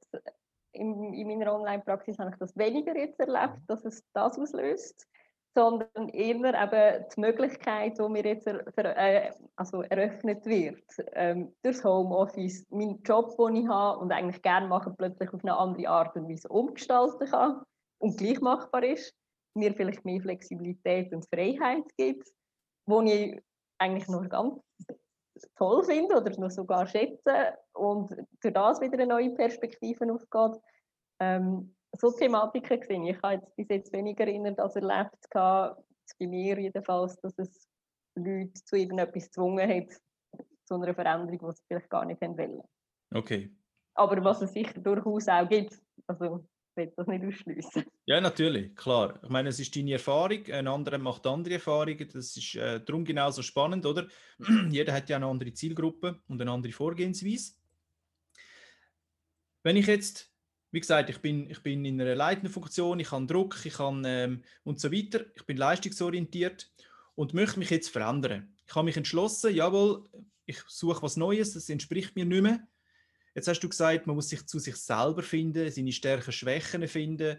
in, 0.72 1.12
in 1.14 1.28
meiner 1.28 1.54
Online-Praxis 1.54 2.18
habe 2.18 2.30
ich 2.30 2.36
das 2.36 2.56
weniger 2.56 2.96
jetzt 2.96 3.18
erlebt, 3.20 3.58
dass 3.66 3.84
es 3.84 4.02
das 4.12 4.38
auslöst, 4.38 5.06
sondern 5.54 6.08
eher 6.10 6.36
eben 6.36 7.04
die 7.14 7.20
Möglichkeit, 7.20 7.98
die 7.98 8.08
mir 8.08 8.24
jetzt 8.24 8.46
er, 8.46 8.96
äh, 8.96 9.32
also 9.56 9.82
eröffnet 9.82 10.46
wird, 10.46 10.82
ähm, 11.12 11.54
durchs 11.62 11.84
Homeoffice, 11.84 12.66
meinen 12.70 13.02
Job, 13.02 13.36
den 13.36 13.56
ich 13.56 13.68
habe 13.68 13.98
und 13.98 14.12
eigentlich 14.12 14.42
gerne 14.42 14.68
mache, 14.68 14.94
plötzlich 14.96 15.32
auf 15.32 15.42
eine 15.42 15.56
andere 15.56 15.88
Art 15.88 16.14
und 16.16 16.28
Weise 16.28 16.48
umgestalten 16.48 17.28
kann 17.28 17.62
und 17.98 18.16
gleich 18.16 18.40
machbar 18.40 18.84
ist, 18.84 19.12
mir 19.54 19.74
vielleicht 19.74 20.04
mehr 20.04 20.20
Flexibilität 20.20 21.12
und 21.12 21.26
Freiheit 21.26 21.84
gibt, 21.96 22.28
wo 22.86 23.02
ich 23.02 23.40
eigentlich 23.78 24.08
nur 24.08 24.28
ganz 24.28 24.60
toll 25.56 25.84
finde 25.84 26.16
oder 26.16 26.38
noch 26.38 26.50
sogar 26.50 26.86
schätze 26.86 27.54
und 27.72 28.10
durch 28.42 28.54
das 28.54 28.80
wieder 28.80 28.94
eine 28.94 29.06
neue 29.06 29.30
Perspektive 29.30 30.12
aufgeht. 30.12 30.60
Ähm, 31.20 31.74
so 31.98 32.10
Thematiken 32.10 32.80
gesehen. 32.80 33.06
Ich 33.06 33.20
habe 33.22 33.34
jetzt 33.34 33.56
bis 33.56 33.68
jetzt 33.68 33.92
weniger 33.92 34.24
erinnert 34.24 34.60
als 34.60 34.76
erlebt, 34.76 35.30
gehabt, 35.30 35.82
bei 36.18 36.26
mir 36.26 36.58
jedenfalls, 36.58 37.16
dass 37.20 37.36
es 37.38 37.68
Leute 38.14 38.52
zu 38.64 38.76
irgendetwas 38.76 39.24
gezwungen 39.24 39.68
hat, 39.68 40.00
zu 40.64 40.74
einer 40.74 40.94
Veränderung, 40.94 41.38
die 41.38 41.56
sie 41.56 41.64
vielleicht 41.66 41.90
gar 41.90 42.04
nicht 42.04 42.20
wollen. 42.20 42.62
Okay. 43.12 43.50
Aber 43.94 44.22
was 44.22 44.42
es 44.42 44.52
sicher 44.52 44.80
durchaus 44.80 45.28
auch 45.28 45.48
gibt. 45.48 45.80
Also 46.06 46.44
will 46.80 46.92
das 46.96 47.06
nicht 47.06 47.24
ausschließen. 47.24 47.84
Ja, 48.06 48.20
natürlich, 48.20 48.74
klar. 48.74 49.20
Ich 49.22 49.28
meine, 49.28 49.48
es 49.48 49.60
ist 49.60 49.74
deine 49.74 49.92
Erfahrung, 49.92 50.44
ein 50.50 50.66
anderer 50.66 50.98
macht 50.98 51.26
andere 51.26 51.54
Erfahrungen. 51.54 52.08
Das 52.12 52.36
ist 52.36 52.54
äh, 52.54 52.80
darum 52.80 53.04
genauso 53.04 53.42
spannend, 53.42 53.86
oder? 53.86 54.08
Jeder 54.70 54.92
hat 54.92 55.08
ja 55.08 55.16
eine 55.16 55.26
andere 55.26 55.52
Zielgruppe 55.52 56.20
und 56.28 56.40
eine 56.40 56.50
andere 56.50 56.72
Vorgehensweise. 56.72 57.54
Wenn 59.62 59.76
ich 59.76 59.86
jetzt, 59.86 60.32
wie 60.70 60.80
gesagt, 60.80 61.10
ich 61.10 61.18
bin, 61.18 61.50
ich 61.50 61.62
bin 61.62 61.84
in 61.84 62.00
einer 62.00 62.14
leitenden 62.14 62.52
Funktion, 62.52 62.98
ich 63.00 63.10
habe 63.10 63.26
Druck, 63.26 63.60
ich 63.64 63.74
kann 63.74 64.04
ähm, 64.06 64.42
und 64.64 64.80
so 64.80 64.90
weiter, 64.90 65.26
ich 65.34 65.44
bin 65.44 65.58
leistungsorientiert 65.58 66.72
und 67.14 67.34
möchte 67.34 67.58
mich 67.58 67.70
jetzt 67.70 67.90
verändern. 67.90 68.56
Ich 68.66 68.74
habe 68.74 68.86
mich 68.86 68.96
entschlossen, 68.96 69.54
jawohl, 69.54 70.04
ich 70.46 70.62
suche 70.66 71.02
was 71.02 71.16
Neues, 71.16 71.52
das 71.52 71.68
entspricht 71.68 72.16
mir 72.16 72.24
nicht 72.24 72.42
mehr 72.42 72.66
Jetzt 73.34 73.48
hast 73.48 73.60
du 73.60 73.68
gesagt, 73.68 74.06
man 74.06 74.16
muss 74.16 74.28
sich 74.28 74.46
zu 74.46 74.58
sich 74.58 74.76
selber 74.76 75.22
finden, 75.22 75.70
seine 75.70 75.92
Stärken, 75.92 76.32
Schwächen 76.32 76.86
finden, 76.88 77.38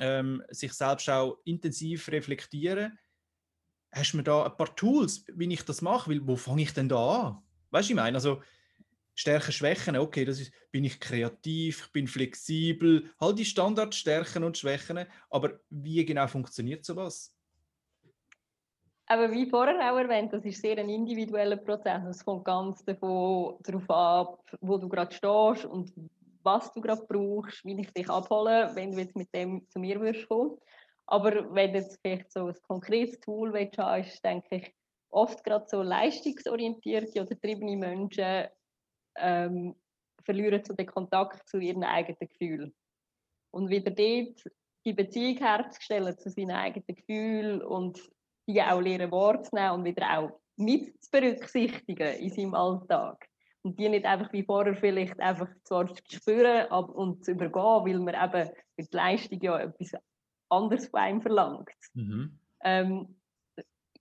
ähm, 0.00 0.42
sich 0.50 0.72
selbst 0.72 1.08
auch 1.08 1.38
intensiv 1.44 2.08
reflektieren. 2.08 2.98
Hast 3.92 4.12
du 4.12 4.18
mir 4.18 4.24
da 4.24 4.44
ein 4.44 4.56
paar 4.56 4.74
Tools, 4.74 5.24
wie 5.34 5.52
ich 5.52 5.62
das 5.62 5.82
mache? 5.82 6.10
Weil, 6.10 6.26
wo 6.26 6.36
fange 6.36 6.62
ich 6.62 6.72
denn 6.72 6.88
da 6.88 7.28
an? 7.28 7.42
Weißt 7.70 7.88
du, 7.88 7.92
ich 7.92 7.96
meine, 7.96 8.16
also 8.16 8.42
Stärken, 9.14 9.52
Schwächen, 9.52 9.96
okay, 9.96 10.24
das 10.24 10.40
ist, 10.40 10.52
bin 10.70 10.84
ich 10.84 11.00
kreativ, 11.00 11.86
ich 11.86 11.92
bin 11.92 12.06
flexibel, 12.06 13.10
all 13.18 13.34
die 13.34 13.44
Standardstärken 13.44 14.44
und 14.44 14.56
Schwächen, 14.56 15.06
aber 15.28 15.60
wie 15.70 16.04
genau 16.04 16.28
funktioniert 16.28 16.84
sowas? 16.84 17.36
Aber 19.10 19.32
wie 19.32 19.48
vorher 19.48 19.90
auch 19.90 19.96
erwähnt, 19.96 20.34
das 20.34 20.44
ist 20.44 20.60
sehr 20.60 20.76
ein 20.76 20.90
individueller 20.90 21.56
Prozess. 21.56 22.04
Es 22.04 22.22
kommt 22.22 22.44
ganz 22.44 22.84
davon 22.84 23.56
darauf 23.62 23.90
ab, 23.90 24.44
wo 24.60 24.76
du 24.76 24.86
gerade 24.86 25.14
stehst 25.14 25.64
und 25.64 25.90
was 26.42 26.70
du 26.74 26.82
gerade 26.82 27.06
brauchst, 27.08 27.64
wie 27.64 27.80
ich 27.80 27.90
dich 27.92 28.08
abhole, 28.10 28.70
wenn 28.74 28.92
du 28.92 28.98
jetzt 28.98 29.16
mit 29.16 29.34
dem 29.34 29.66
zu 29.70 29.78
mir 29.78 29.98
würdest 29.98 30.28
kommen. 30.28 30.58
Aber 31.06 31.54
wenn 31.54 31.72
du 31.72 31.78
jetzt 31.78 31.98
vielleicht 32.02 32.30
so 32.30 32.48
ein 32.48 32.54
konkretes 32.66 33.18
Tool 33.20 33.54
willst, 33.54 33.78
ist, 33.78 34.22
denke 34.22 34.56
ich, 34.56 34.74
oft 35.08 35.42
gerade 35.42 35.64
so 35.68 35.82
leistungsorientierte 35.82 37.22
oder 37.22 37.30
getriebene 37.30 37.78
Menschen 37.78 38.48
ähm, 39.16 39.74
verlieren 40.22 40.62
so 40.62 40.74
den 40.74 40.86
Kontakt 40.86 41.48
zu 41.48 41.58
ihren 41.58 41.82
eigenen 41.82 42.28
Gefühlen. 42.28 42.74
Und 43.52 43.70
wieder 43.70 43.90
dort 43.90 44.44
die 44.84 44.92
Beziehung 44.92 45.38
herzustellen 45.38 46.18
zu 46.18 46.28
seinen 46.28 46.50
eigenen 46.50 46.94
Gefühlen 46.94 47.62
und 47.62 47.98
die 48.48 48.62
auch 48.62 48.80
lernen 48.80 49.12
wahrzunehmen 49.12 49.72
und 49.72 49.84
wieder 49.84 50.18
auch 50.18 50.40
mit 50.56 51.02
zu 51.02 51.10
berücksichtigen 51.10 52.14
in 52.18 52.30
seinem 52.30 52.54
Alltag. 52.54 53.28
Und 53.62 53.78
die 53.78 53.88
nicht 53.88 54.06
einfach 54.06 54.32
wie 54.32 54.42
vorher 54.42 54.74
vielleicht 54.74 55.18
einfach 55.20 55.48
zwar 55.64 55.92
zu 55.92 56.02
spüren 56.08 56.66
und 56.70 57.24
zu 57.24 57.32
übergehen, 57.32 57.84
weil 57.84 57.98
man 57.98 58.14
eben 58.14 58.50
mit 58.76 58.94
Leistung 58.94 59.40
ja 59.40 59.58
etwas 59.58 59.92
anderes 60.48 60.88
von 60.88 61.00
einem 61.00 61.20
verlangt. 61.20 61.70
Mhm. 61.94 62.38
Ähm, 62.64 63.16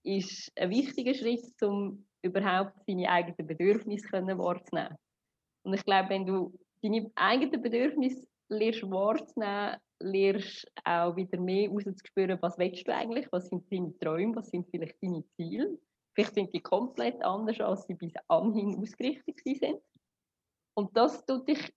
ist 0.04 0.52
ein 0.56 0.70
wichtiger 0.70 1.14
Schritt, 1.14 1.62
um 1.62 2.06
überhaupt 2.22 2.74
seine 2.88 3.10
eigenen 3.10 3.48
Bedürfnisse 3.48 4.08
können 4.08 4.38
wahrzunehmen. 4.38 4.96
Und 5.64 5.74
ich 5.74 5.84
glaube, 5.84 6.10
wenn 6.10 6.26
du 6.26 6.58
deine 6.82 7.12
eigenen 7.16 7.62
Bedürfnisse 7.62 8.26
lernst 8.48 8.84
wahrzunehmen, 8.84 9.78
lernst 10.00 10.72
auch 10.84 11.16
wieder 11.16 11.40
mehr 11.40 11.70
rauszuspüren, 11.70 12.38
was 12.42 12.58
willst 12.58 12.88
du 12.88 12.94
eigentlich, 12.94 13.28
was 13.32 13.48
sind 13.50 13.72
deine 13.72 13.98
Träume, 13.98 14.36
was 14.36 14.50
sind 14.50 14.68
vielleicht 14.70 15.02
deine 15.02 15.24
Ziele. 15.36 15.78
Vielleicht 16.14 16.34
sind 16.34 16.54
die 16.54 16.62
komplett 16.62 17.24
anders, 17.24 17.60
als 17.60 17.86
sie 17.86 17.94
bis 17.94 18.14
anhin 18.28 18.78
ausgerichtet 18.78 19.40
sind. 19.44 19.80
Und 20.76 20.96
das 20.96 21.26
tut 21.26 21.48
dich 21.48 21.74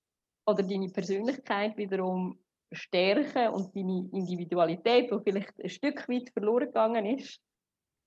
oder 0.46 0.62
deine 0.62 0.88
Persönlichkeit 0.88 1.76
wiederum 1.76 2.38
stärken 2.72 3.48
und 3.48 3.74
deine 3.74 4.08
Individualität, 4.12 5.10
die 5.10 5.18
vielleicht 5.22 5.60
ein 5.60 5.68
Stück 5.68 6.08
weit 6.08 6.30
verloren 6.30 6.66
gegangen 6.66 7.06
ist, 7.18 7.40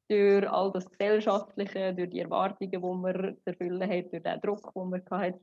durch 0.09 0.49
all 0.49 0.71
das 0.71 0.89
Gesellschaftliche, 0.89 1.93
durch 1.93 2.09
die 2.09 2.19
Erwartungen, 2.19 2.71
die 2.71 2.77
man 2.77 3.37
erfüllen 3.45 3.89
hat, 3.89 4.11
durch 4.11 4.23
den 4.23 4.41
Druck, 4.41 4.73
den 4.73 4.89
man 4.89 5.03
hat, 5.09 5.39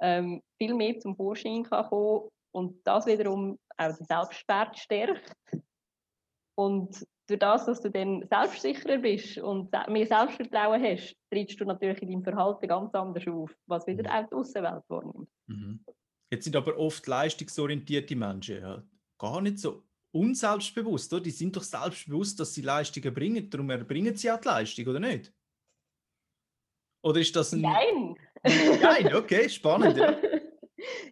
ähm, 0.00 0.42
viel 0.58 0.74
mehr 0.74 0.98
zum 1.00 1.16
Vorschein 1.16 1.62
kann 1.62 1.86
kommen 1.86 2.28
und 2.56 2.80
das 2.86 3.04
wiederum 3.04 3.58
auch 3.76 3.94
den 3.94 4.06
Selbstwert 4.06 4.78
stärkt. 4.78 5.36
Und 6.54 7.06
durch 7.28 7.38
das, 7.38 7.66
dass 7.66 7.82
du 7.82 7.90
dann 7.90 8.26
selbstsicherer 8.30 8.96
bist 8.96 9.36
und 9.36 9.70
mehr 9.88 10.06
Selbstvertrauen 10.06 10.82
hast, 10.82 11.14
trittst 11.30 11.60
du 11.60 11.66
natürlich 11.66 12.00
in 12.00 12.08
deinem 12.08 12.24
Verhalten 12.24 12.66
ganz 12.66 12.94
anders 12.94 13.28
auf, 13.28 13.54
was 13.66 13.86
wieder 13.86 14.04
mhm. 14.04 14.10
auch 14.10 14.28
die 14.28 14.34
Außenwelt 14.36 14.84
wahrnimmt. 14.88 15.28
Mhm. 15.48 15.84
Jetzt 16.30 16.44
sind 16.44 16.56
aber 16.56 16.78
oft 16.78 17.06
leistungsorientierte 17.06 18.16
Menschen 18.16 18.62
ja, 18.62 18.82
gar 19.18 19.42
nicht 19.42 19.58
so 19.58 19.82
unselbstbewusst. 20.12 21.12
Oder? 21.12 21.24
Die 21.24 21.30
sind 21.32 21.54
doch 21.54 21.62
selbstbewusst, 21.62 22.40
dass 22.40 22.54
sie 22.54 22.62
Leistungen 22.62 23.12
bringen, 23.12 23.50
darum 23.50 23.68
erbringen 23.68 24.16
sie 24.16 24.30
auch 24.30 24.40
die 24.40 24.48
Leistung, 24.48 24.86
oder 24.86 25.00
nicht? 25.00 25.30
Oder 27.02 27.20
ist 27.20 27.36
das 27.36 27.52
ein... 27.52 27.60
Nein! 27.60 28.16
Nein, 28.42 29.14
okay, 29.14 29.46
spannend. 29.50 29.98
Ja. 29.98 30.16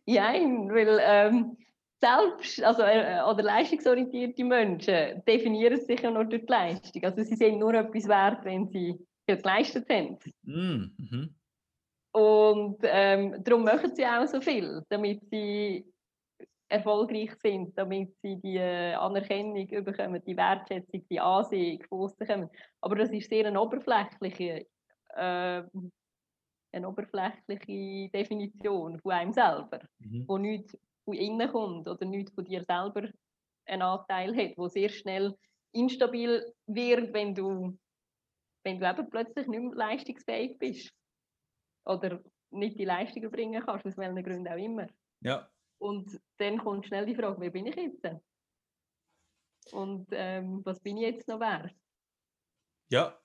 Nein, 0.07 0.69
weil 0.71 0.99
ähm, 1.03 1.57
selbst, 2.01 2.63
also, 2.63 2.83
äh, 2.83 3.23
oder 3.23 3.43
leistungsorientierte 3.43 4.45
Menschen 4.45 5.23
definieren 5.27 5.81
sich 5.81 6.01
ja 6.01 6.11
nur 6.11 6.25
durch 6.25 6.45
die 6.45 6.53
Leistung. 6.53 7.05
Also 7.05 7.23
sie 7.23 7.37
sind 7.37 7.59
nur 7.59 7.75
etwas 7.75 8.07
wert, 8.07 8.45
wenn 8.45 8.69
sie 8.69 8.99
geleistet 9.27 9.89
haben. 9.89 10.19
Mm, 10.43 10.93
mhm. 10.99 11.35
Und 12.13 12.79
ähm, 12.83 13.43
darum 13.43 13.65
machen 13.65 13.95
sie 13.95 14.05
auch 14.05 14.27
so 14.27 14.41
viel, 14.41 14.83
damit 14.89 15.23
sie 15.31 15.85
erfolgreich 16.69 17.35
sind, 17.43 17.77
damit 17.77 18.15
sie 18.23 18.37
die 18.37 18.57
äh, 18.57 18.95
Anerkennung 18.95 19.67
bekommen, 19.85 20.23
die 20.27 20.37
Wertschätzung, 20.37 21.05
die 21.11 21.21
Ansehung 21.21 21.83
von 21.89 22.13
kommen. 22.27 22.51
Aber 22.81 22.97
das 22.97 23.11
ist 23.11 23.29
sehr 23.29 23.47
eine 23.47 23.61
oberflächliche 23.61 24.67
äh, 25.17 25.63
eine 26.75 26.89
oberflächliche 26.89 28.11
Definition 28.11 28.99
von 29.01 29.13
einem 29.13 29.33
selber, 29.33 29.81
mhm. 29.99 30.25
wo 30.27 30.39
nichts 30.39 30.77
von 31.05 31.15
innen 31.15 31.51
kommt 31.51 31.89
oder 31.89 32.05
nichts 32.05 32.33
von 32.33 32.45
dir 32.45 32.63
selber 32.65 33.09
einen 33.67 33.83
Anteil 33.83 34.37
hat, 34.37 34.57
wo 34.57 34.69
sehr 34.69 34.89
schnell 34.89 35.37
instabil 35.73 36.55
wird, 36.67 37.13
wenn 37.13 37.35
du, 37.35 37.77
wenn 38.65 38.79
du 38.79 38.89
eben 38.89 39.11
plötzlich 39.11 39.47
nicht 39.47 39.63
mehr 39.63 39.75
leistungsfähig 39.75 40.59
bist 40.59 40.93
oder 41.85 42.23
nicht 42.51 42.79
die 42.79 42.85
Leistung 42.85 43.31
bringen 43.31 43.63
kannst, 43.65 43.87
aus 43.87 43.97
welchen 43.97 44.23
Gründen 44.23 44.49
auch 44.49 44.57
immer. 44.57 44.87
Ja. 45.21 45.49
Und 45.79 46.21
dann 46.39 46.59
kommt 46.59 46.87
schnell 46.87 47.07
die 47.07 47.15
Frage, 47.15 47.41
wer 47.41 47.51
bin 47.51 47.67
ich 47.67 47.77
jetzt? 47.77 48.07
Und 49.73 50.07
ähm, 50.13 50.65
was 50.65 50.81
bin 50.81 50.99
ich 50.99 51.15
jetzt 51.15 51.29
noch 51.29 51.41
wert? 51.41 51.75
Ja, 52.91 53.19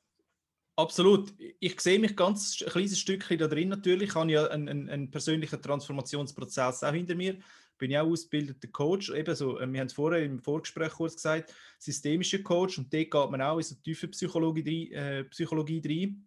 Absolut. 0.79 1.33
Ich 1.59 1.81
sehe 1.81 1.99
mich 1.99 2.15
ganz 2.15 2.61
ein 2.61 2.69
kleines 2.69 2.97
Stückchen 2.97 3.37
da 3.37 3.47
drin 3.47 3.67
natürlich. 3.67 4.11
Ich 4.11 4.15
habe 4.15 4.31
ja 4.31 4.47
einen, 4.47 4.69
einen, 4.69 4.89
einen 4.89 5.11
persönlichen 5.11 5.61
Transformationsprozess 5.61 6.85
auch 6.85 6.93
hinter 6.93 7.15
mir. 7.15 7.37
Bin 7.77 7.91
ja 7.91 8.01
auch 8.01 8.07
ausgebildeter 8.07 8.69
Coach. 8.69 9.09
Eben 9.09 9.35
so, 9.35 9.59
äh, 9.59 9.69
wir 9.69 9.81
haben 9.81 9.87
es 9.87 9.93
vorher 9.93 10.23
im 10.23 10.39
Vorgespräch 10.39 10.93
kurz 10.93 11.15
gesagt, 11.15 11.53
systemischer 11.79 12.39
Coach. 12.39 12.77
Und 12.77 12.93
dort 12.93 13.11
geht 13.11 13.31
man 13.31 13.41
auch 13.41 13.57
in 13.57 13.63
so 13.63 13.75
tiefe 13.75 14.07
Psychologie, 14.07 14.93
äh, 14.93 15.25
Psychologie 15.25 15.81
rein. 15.85 16.25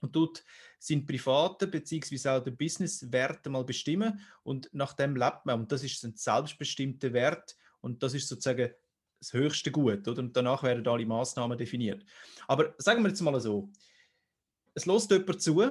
Und 0.00 0.16
dort 0.16 0.42
sind 0.80 1.06
private 1.06 1.68
bzw. 1.68 2.28
auch 2.28 2.42
der 2.42 2.50
Business-Werte 2.50 3.50
mal 3.50 3.62
bestimmen 3.62 4.18
und 4.42 4.68
nach 4.72 4.94
dem 4.94 5.14
lebt 5.14 5.46
man. 5.46 5.60
Und 5.60 5.70
das 5.70 5.84
ist 5.84 6.02
ein 6.04 6.16
selbstbestimmter 6.16 7.12
Wert 7.12 7.56
und 7.80 8.02
das 8.02 8.14
ist 8.14 8.26
sozusagen 8.26 8.72
das 9.20 9.32
höchste 9.32 9.70
Gut. 9.70 10.08
Oder? 10.08 10.20
Und 10.20 10.36
danach 10.36 10.64
werden 10.64 10.84
alle 10.88 11.06
Maßnahmen 11.06 11.56
definiert. 11.56 12.04
Aber 12.48 12.74
sagen 12.78 13.02
wir 13.04 13.08
jetzt 13.08 13.20
mal 13.20 13.40
so, 13.40 13.70
es 14.74 14.86
lässt 14.86 15.10
jemand 15.10 15.42
zu, 15.42 15.70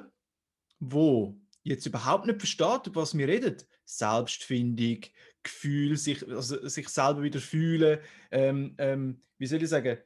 wo 0.80 1.40
jetzt 1.64 1.86
überhaupt 1.86 2.26
nicht 2.26 2.40
versteht, 2.40 2.88
über 2.88 3.02
was 3.02 3.18
wir 3.18 3.28
reden. 3.28 3.58
Selbstfindung, 3.86 5.02
Gefühl, 5.44 5.98
sich, 5.98 6.28
also 6.28 6.68
sich 6.68 6.88
selber 6.90 7.24
wieder 7.24 7.40
fühlen, 7.40 8.00
ähm, 8.32 8.76
ähm, 8.78 9.22
wie 9.38 9.48
soll 9.48 9.62
ich 9.62 9.70
sagen, 9.70 10.00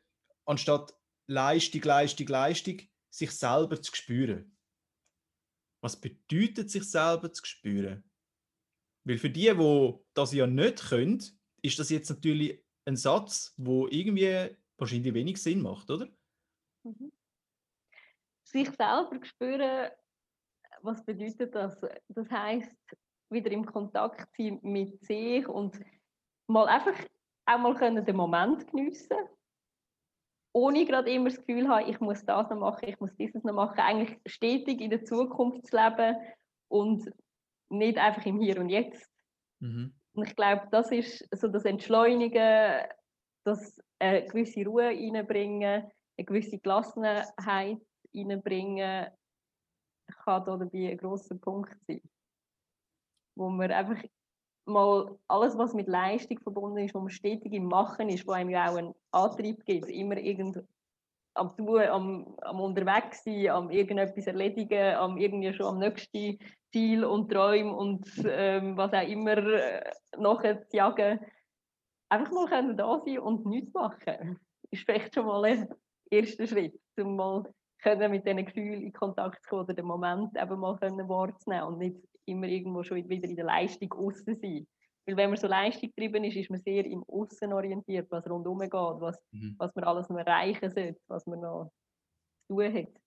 anstatt 0.46 0.94
Leistung, 1.28 1.82
Leistung, 1.82 2.28
Leistung, 2.28 2.82
sich 3.10 3.32
selber 3.32 3.82
zu 3.82 3.96
spüren. 3.96 4.56
Was 5.82 6.00
bedeutet 6.00 6.72
sich 6.72 6.84
selber 6.84 7.32
zu 7.32 7.46
spüren? 7.46 8.04
Weil 9.04 9.18
für 9.18 9.30
die, 9.30 9.54
die 9.54 9.94
das 10.14 10.34
ja 10.34 10.48
nicht 10.48 10.90
können, 10.90 11.24
ist 11.62 11.80
das 11.80 11.90
jetzt 11.90 12.10
natürlich 12.10 12.60
ein 12.86 12.96
Satz, 12.96 13.54
wo 13.58 13.88
irgendwie 13.88 14.56
wahrscheinlich 14.78 15.14
wenig 15.14 15.42
Sinn 15.42 15.62
macht, 15.62 15.90
oder? 15.90 16.08
Mhm. 16.84 17.12
Sich 18.46 18.70
selber 18.72 19.20
spüren, 19.24 19.92
was 20.82 21.04
bedeutet 21.04 21.54
das? 21.56 21.80
Das 22.10 22.30
heißt, 22.30 22.72
wieder 23.30 23.52
im 23.52 23.66
Kontakt 23.66 24.28
sein 24.38 24.60
mit 24.62 25.04
sich 25.04 25.48
und 25.48 25.80
mal 26.48 26.68
einfach 26.68 26.96
auch 27.48 27.58
mal 27.58 27.76
können 27.76 28.06
den 28.06 28.16
Moment 28.16 28.68
geniessen 28.68 29.18
ohne 30.56 30.86
gerade 30.86 31.12
immer 31.12 31.30
das 31.30 31.38
Gefühl 31.46 31.68
haben, 31.68 31.90
ich 31.90 32.00
muss 32.00 32.24
das 32.24 32.50
noch 32.50 32.60
machen, 32.60 32.88
ich 32.88 32.98
muss 33.02 33.14
dieses 33.18 33.44
noch 33.44 33.54
machen, 33.54 33.78
eigentlich 33.78 34.18
stetig 34.26 34.80
in 34.80 34.90
der 34.90 35.04
Zukunft 35.04 35.68
zu 35.68 35.76
leben 35.76 36.16
und 36.70 37.12
nicht 37.70 37.98
einfach 37.98 38.26
im 38.26 38.40
Hier 38.40 38.58
und 38.62 38.70
Jetzt. 38.70 39.06
Mhm. 39.60 39.94
Und 40.14 40.28
ich 40.28 40.34
glaube, 40.34 40.66
das 40.72 40.94
ist 40.94 41.28
so 41.36 41.50
das 41.50 41.66
Entschleunigen, 41.66 42.88
das 43.44 43.82
eine 44.00 44.26
gewisse 44.28 44.64
Ruhe 44.64 44.86
reinbringen, 44.86 45.92
eine 46.18 46.26
gewisse 46.26 46.58
Gelassenheit 46.58 47.82
reinbringen, 48.16 49.08
kann 50.24 50.46
da 50.46 50.58
dabei 50.58 50.92
ein 50.92 50.98
grosser 50.98 51.36
Punkt 51.36 51.76
sein. 51.88 52.02
Wo 53.36 53.50
man 53.50 53.72
einfach 53.72 54.02
mal 54.66 55.18
alles, 55.28 55.58
was 55.58 55.74
mit 55.74 55.88
Leistung 55.88 56.40
verbunden 56.40 56.80
ist, 56.80 56.96
wo 56.96 57.00
man 57.00 57.10
stetig 57.10 57.54
im 57.54 57.66
Machen 57.66 58.10
ist, 58.10 58.28
wo 58.28 58.32
einem 58.32 58.50
ja 58.50 58.70
auch 58.70 58.78
einen 58.78 58.96
Antrieb 59.12 59.64
gibt, 59.66 59.90
immer 59.90 60.18
irgend 60.18 60.64
am 61.36 61.56
Tun, 61.58 61.82
am, 61.82 62.36
am 62.42 62.60
unterwegs 62.62 63.24
sein, 63.24 63.50
am 63.50 63.70
irgendetwas 63.70 64.28
erledigen, 64.28 64.96
am 64.96 65.18
irgendwie 65.18 65.54
schon 65.54 65.68
am 65.68 65.80
nächsten 65.80 66.40
Ziel 66.72 67.04
und 67.04 67.30
Träumen 67.30 67.74
und 67.74 68.08
ähm, 68.26 68.78
was 68.78 68.94
auch 68.94 69.08
immer 69.08 69.38
äh, 69.38 69.92
nachher 70.18 70.68
zu 70.68 70.78
jagen. 70.78 71.20
Einfach 72.10 72.32
mal 72.32 72.48
können 72.48 72.78
da 72.78 73.02
sein 73.06 73.20
und 73.20 73.46
nichts 73.46 73.74
machen. 73.74 74.40
Ist 74.72 74.84
vielleicht 74.84 75.14
schon 75.14 75.26
mal 75.26 75.44
ein 75.44 75.68
erster 76.10 76.48
Schritt, 76.48 76.80
um 76.98 77.16
mal 77.16 77.54
können 77.82 78.12
mit 78.12 78.26
diesen 78.26 78.46
Gefühlen 78.46 78.82
in 78.82 78.94
Kontakt 78.94 79.46
kommen 79.48 79.64
oder 79.64 79.74
den 79.74 79.86
Moment 79.86 80.36
eben 80.36 80.60
mal 80.60 80.78
können 80.78 81.08
wahrzunehmen 81.08 81.68
und 81.68 81.78
nicht 81.78 81.98
immer 82.26 82.48
irgendwo 82.48 82.84
schon 82.84 83.08
wieder 83.08 83.28
in 83.28 83.36
der 83.36 83.46
Leistung 83.46 83.92
außen 83.94 84.36
sein. 84.36 84.68
Weil 85.06 85.18
wenn 85.18 85.30
man 85.30 85.38
so 85.38 85.48
leistungsgetrieben 85.48 86.24
ist, 86.24 86.36
ist 86.36 86.50
man 86.50 86.60
sehr 86.60 86.86
im 86.86 87.04
Außen 87.04 87.54
orientiert, 87.54 88.08
was 88.10 88.28
rundherum 88.28 88.60
geht, 88.60 88.74
was, 88.74 89.18
mhm. 89.32 89.56
was 89.60 89.74
man 89.76 89.84
alles 89.84 90.10
noch 90.10 90.18
erreichen 90.18 90.72
sollte, 90.72 91.00
was 91.08 91.26
man 91.28 91.42
noch 91.42 91.72
zu 92.48 92.56
tun 92.56 92.74
hat. 92.74 93.02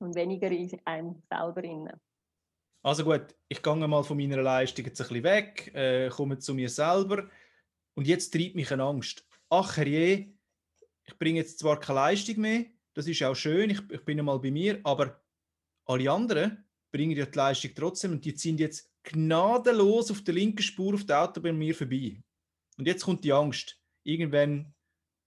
Und 0.00 0.14
weniger 0.14 0.50
in 0.50 0.80
einem 0.86 1.22
selber 1.30 1.62
innen. 1.62 2.00
Also 2.82 3.04
gut, 3.04 3.34
ich 3.48 3.62
gehe 3.62 3.76
mal 3.76 4.02
von 4.02 4.16
meiner 4.16 4.42
Leistung 4.42 4.84
jetzt 4.84 5.00
ein 5.00 5.08
bisschen 5.08 5.24
weg, 5.24 5.74
äh, 5.74 6.08
komme 6.08 6.38
zu 6.38 6.54
mir 6.54 6.68
selber 6.68 7.28
und 7.94 8.06
jetzt 8.06 8.30
treibt 8.30 8.56
mich 8.56 8.70
eine 8.72 8.82
Angst. 8.82 9.26
Ach 9.48 9.78
je, 9.78 10.34
ich 11.04 11.18
bringe 11.18 11.38
jetzt 11.38 11.58
zwar 11.58 11.80
keine 11.80 12.00
Leistung 12.00 12.40
mehr, 12.40 12.64
das 12.94 13.06
ist 13.06 13.22
auch 13.22 13.34
schön, 13.34 13.70
ich, 13.70 13.80
ich 13.90 14.04
bin 14.04 14.18
einmal 14.18 14.38
bei 14.38 14.50
mir, 14.50 14.80
aber 14.84 15.20
alle 15.84 16.10
anderen 16.10 16.64
bringen 16.90 17.16
ja 17.16 17.26
die 17.26 17.36
Leistung 17.36 17.72
trotzdem 17.74 18.12
und 18.12 18.24
die 18.24 18.34
ziehen 18.34 18.56
jetzt 18.56 18.90
gnadenlos 19.02 20.10
auf 20.10 20.22
der 20.22 20.34
linken 20.34 20.62
Spur 20.62 20.94
auf 20.94 21.04
der 21.04 21.22
Autobahn 21.22 21.58
mir 21.58 21.74
vorbei. 21.74 22.22
Und 22.78 22.86
jetzt 22.86 23.04
kommt 23.04 23.24
die 23.24 23.32
Angst, 23.32 23.78
irgendwann 24.04 24.72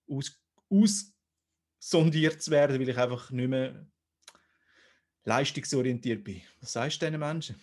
aus, 0.10 0.42
aussondiert 0.70 2.42
zu 2.42 2.52
werden, 2.52 2.80
weil 2.80 2.90
ich 2.90 2.98
einfach 2.98 3.30
nicht 3.32 3.50
mehr 3.50 3.86
leistungsorientiert 5.26 6.24
bin. 6.24 6.42
Was 6.62 6.74
sagst 6.74 7.02
du 7.02 7.06
diesen 7.06 7.20
Menschen? 7.20 7.62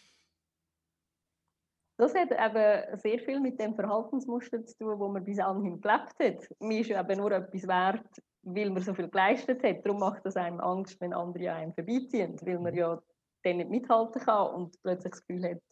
Das 1.97 2.15
hat 2.15 2.31
eben 2.31 2.99
sehr 2.99 3.19
viel 3.21 3.41
mit 3.41 3.59
dem 3.59 3.75
Verhaltensmuster 3.75 4.65
zu 4.67 4.77
tun, 4.77 4.99
wo 4.99 5.09
man 5.09 5.25
bis 5.25 5.39
anhin 5.39 5.81
gelebt 5.81 6.15
hat. 6.19 6.49
Mir 6.61 6.81
ist 6.81 6.91
eben 6.91 7.19
nur 7.19 7.33
etwas 7.33 7.67
wert, 7.67 8.23
weil 8.45 8.71
man 8.71 8.83
so 8.83 8.95
viel 8.95 9.09
geleistet 9.09 9.63
hat. 9.63 9.85
Darum 9.85 10.01
macht 10.01 10.25
es 10.27 10.37
einem 10.37 10.61
Angst, 10.61 11.01
wenn 11.01 11.13
andere 11.13 11.51
an 11.51 11.57
einem 11.59 11.75
vorbeiziehen, 11.75 12.39
weil 12.43 12.59
man 12.59 12.75
ja 12.75 13.01
dann 13.43 13.57
nicht 13.59 13.71
mithalten 13.71 14.23
kann 14.23 14.55
und 14.55 14.83
plötzlich 14.83 15.13
das 15.13 15.27
Gefühl 15.27 15.51
hat, 15.51 15.63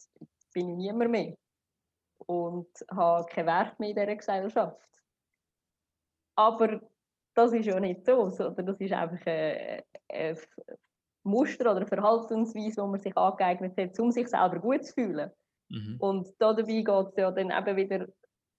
bin 0.53 0.69
ich 0.69 0.75
niemand 0.75 1.11
mehr 1.11 1.35
und 2.25 2.67
habe 2.91 3.25
keinen 3.25 3.47
Wert 3.47 3.79
mehr 3.79 3.89
in 3.89 3.95
dieser 3.95 4.15
Gesellschaft. 4.15 4.79
Aber 6.35 6.81
das 7.35 7.53
ist 7.53 7.65
ja 7.65 7.79
nicht 7.79 8.05
so, 8.05 8.29
sondern 8.29 8.65
das 8.65 8.79
ist 8.79 8.93
einfach 8.93 9.25
ein, 9.25 9.81
ein 10.09 10.37
Muster 11.23 11.71
oder 11.71 11.77
eine 11.77 11.87
Verhaltensweise, 11.87 12.81
die 12.81 12.87
man 12.87 12.99
sich 12.99 13.17
angeeignet 13.17 13.77
hat, 13.77 13.99
um 13.99 14.11
sich 14.11 14.27
selber 14.27 14.59
gut 14.59 14.85
zu 14.85 14.93
fühlen. 14.93 15.31
Mhm. 15.69 15.97
Und 15.99 16.29
dabei 16.39 16.63
geht 16.63 16.87
es 16.87 17.15
ja 17.17 17.31
dann 17.31 17.51
eben 17.51 17.77
wieder 17.77 18.07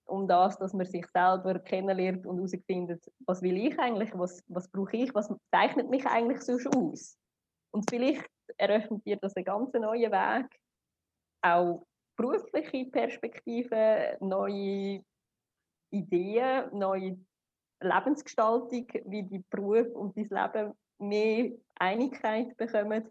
um 0.06 0.28
das, 0.28 0.58
dass 0.58 0.72
man 0.72 0.86
sich 0.86 1.06
selber 1.12 1.58
kennenlernt 1.58 2.26
und 2.26 2.36
herausfindet, 2.36 3.10
was 3.26 3.42
will 3.42 3.56
ich 3.56 3.78
eigentlich, 3.78 4.10
was, 4.14 4.42
was 4.48 4.68
brauche 4.68 4.96
ich, 4.96 5.14
was 5.14 5.32
zeichnet 5.50 5.90
mich 5.90 6.06
eigentlich 6.06 6.42
so 6.42 6.58
aus. 6.70 7.18
Und 7.72 7.88
vielleicht 7.90 8.28
eröffnet 8.56 9.04
dir 9.04 9.16
das 9.16 9.34
einen 9.36 9.44
ganz 9.44 9.72
neuen 9.72 10.12
Weg, 10.12 10.60
auch 11.42 11.86
berufliche 12.16 12.86
Perspektiven, 12.90 14.16
neue 14.20 15.02
Ideen, 15.90 16.64
neue 16.72 17.18
Lebensgestaltung, 17.80 18.86
wie 19.06 19.22
die 19.22 19.42
Beruf 19.50 19.88
und 19.94 20.16
dein 20.16 20.28
Leben 20.28 20.74
mehr 20.98 21.52
Einigkeit 21.76 22.56
bekommen, 22.56 23.10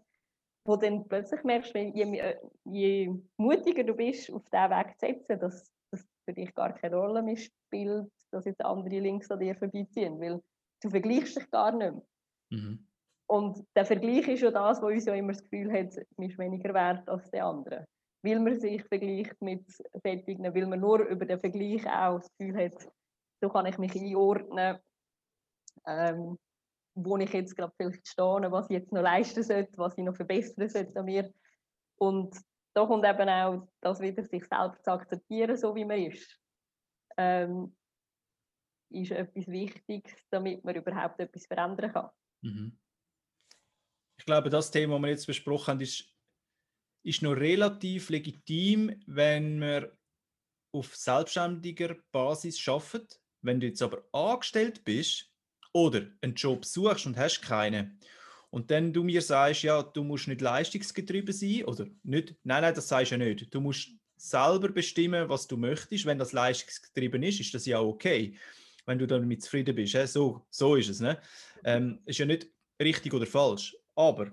wo 0.66 0.76
dann 0.76 1.06
plötzlich 1.06 1.42
merkst, 1.44 1.74
je, 1.74 2.36
je 2.64 3.14
mutiger 3.36 3.84
du 3.84 3.94
bist, 3.94 4.32
auf 4.32 4.42
diesen 4.50 4.70
Weg 4.70 4.98
zu 4.98 5.06
setzen, 5.06 5.38
dass 5.38 5.64
das 5.64 5.73
für 6.24 6.32
dich 6.32 6.54
gar 6.54 6.72
keine 6.72 6.96
Rolle 6.96 7.22
mehr 7.22 7.36
spielt, 7.36 8.10
dass 8.30 8.44
jetzt 8.44 8.64
andere 8.64 9.00
links 9.00 9.30
an 9.30 9.40
dir 9.40 9.54
vorbeiziehen, 9.54 10.20
weil 10.20 10.42
du 10.82 10.90
vergleichst 10.90 11.36
dich 11.36 11.50
gar 11.50 11.72
nicht 11.72 11.92
mehr. 11.92 12.02
Mhm. 12.50 12.86
Und 13.26 13.64
der 13.74 13.86
Vergleich 13.86 14.28
ist 14.28 14.42
ja 14.42 14.50
das, 14.50 14.82
wo 14.82 14.86
uns 14.86 15.06
ja 15.06 15.14
immer 15.14 15.32
das 15.32 15.42
Gefühl 15.42 15.72
hat, 15.72 15.94
man 16.16 16.28
ist 16.28 16.38
weniger 16.38 16.74
wert 16.74 17.08
als 17.08 17.30
der 17.30 17.46
andere. 17.46 17.86
Weil 18.22 18.40
man 18.40 18.58
sich 18.58 18.82
vergleicht 18.84 19.40
mit 19.40 19.66
Sättigen, 20.02 20.54
weil 20.54 20.66
man 20.66 20.80
nur 20.80 21.00
über 21.00 21.24
den 21.24 21.40
Vergleich 21.40 21.86
auch 21.86 22.18
das 22.18 22.30
Gefühl 22.36 22.64
hat, 22.64 22.92
so 23.40 23.48
kann 23.48 23.66
ich 23.66 23.78
mich 23.78 23.94
einordnen, 23.94 24.78
ähm, 25.86 26.38
wo 26.94 27.16
ich 27.16 27.32
jetzt 27.32 27.56
gerade 27.56 27.72
vielleicht 27.76 28.06
stehe, 28.06 28.52
was 28.52 28.70
ich 28.70 28.76
jetzt 28.76 28.92
noch 28.92 29.02
leisten 29.02 29.42
sollte, 29.42 29.76
was 29.76 29.96
ich 29.96 30.04
noch 30.04 30.16
verbessern 30.16 30.68
sollte 30.68 30.98
an 30.98 31.04
mir. 31.06 31.32
Und 31.96 32.36
da 32.74 32.86
kommt 32.86 33.04
eben 33.04 33.28
auch 33.28 33.68
das 33.80 34.00
wieder, 34.00 34.24
sich 34.24 34.44
selber 34.44 34.76
zu 34.82 34.90
akzeptieren, 34.90 35.56
so 35.56 35.74
wie 35.74 35.84
man 35.84 35.98
ist. 35.98 36.40
Ähm, 37.16 37.76
ist 38.90 39.12
etwas 39.12 39.46
Wichtiges, 39.48 40.12
damit 40.30 40.64
man 40.64 40.74
überhaupt 40.74 41.18
etwas 41.20 41.46
verändern 41.46 41.92
kann. 41.92 42.10
Mhm. 42.42 42.78
Ich 44.18 44.24
glaube, 44.24 44.50
das 44.50 44.70
Thema, 44.70 44.94
das 44.94 45.02
wir 45.02 45.10
jetzt 45.10 45.26
besprochen 45.26 45.66
haben, 45.68 45.80
ist, 45.80 46.12
ist 47.04 47.22
noch 47.22 47.32
relativ 47.32 48.10
legitim, 48.10 49.00
wenn 49.06 49.58
man 49.58 49.86
auf 50.72 50.94
selbstständiger 50.96 51.96
Basis 52.12 52.58
schafft. 52.58 53.20
Wenn 53.42 53.60
du 53.60 53.66
jetzt 53.66 53.82
aber 53.82 54.04
angestellt 54.12 54.84
bist 54.84 55.30
oder 55.72 56.06
einen 56.22 56.34
Job 56.34 56.64
suchst 56.64 57.06
und 57.06 57.16
hast 57.16 57.42
keinen 57.42 58.00
und 58.54 58.70
dann 58.70 58.92
du 58.92 59.02
mir 59.02 59.20
sagst, 59.20 59.64
ja, 59.64 59.82
du 59.82 60.04
musst 60.04 60.28
nicht 60.28 60.40
leistungsgetrieben 60.40 61.34
sein 61.34 61.64
oder 61.64 61.88
nicht, 62.04 62.36
nein, 62.44 62.62
nein, 62.62 62.72
das 62.72 62.86
sagst 62.86 63.10
du 63.10 63.16
ja 63.16 63.24
nicht. 63.24 63.52
Du 63.52 63.60
musst 63.60 63.88
selber 64.16 64.68
bestimmen, 64.68 65.28
was 65.28 65.48
du 65.48 65.56
möchtest. 65.56 66.06
Wenn 66.06 66.20
das 66.20 66.32
leistungsgetrieben 66.32 67.20
ist, 67.24 67.40
ist 67.40 67.52
das 67.52 67.66
ja 67.66 67.80
okay. 67.80 68.36
Wenn 68.86 69.00
du 69.00 69.08
damit 69.08 69.42
zufrieden 69.42 69.74
bist, 69.74 69.96
so, 70.06 70.46
so 70.50 70.76
ist 70.76 70.88
es. 70.88 71.00
Ne? 71.00 71.20
Ähm, 71.64 71.98
ist 72.06 72.18
ja 72.18 72.26
nicht 72.26 72.46
richtig 72.80 73.12
oder 73.12 73.26
falsch. 73.26 73.76
Aber 73.96 74.30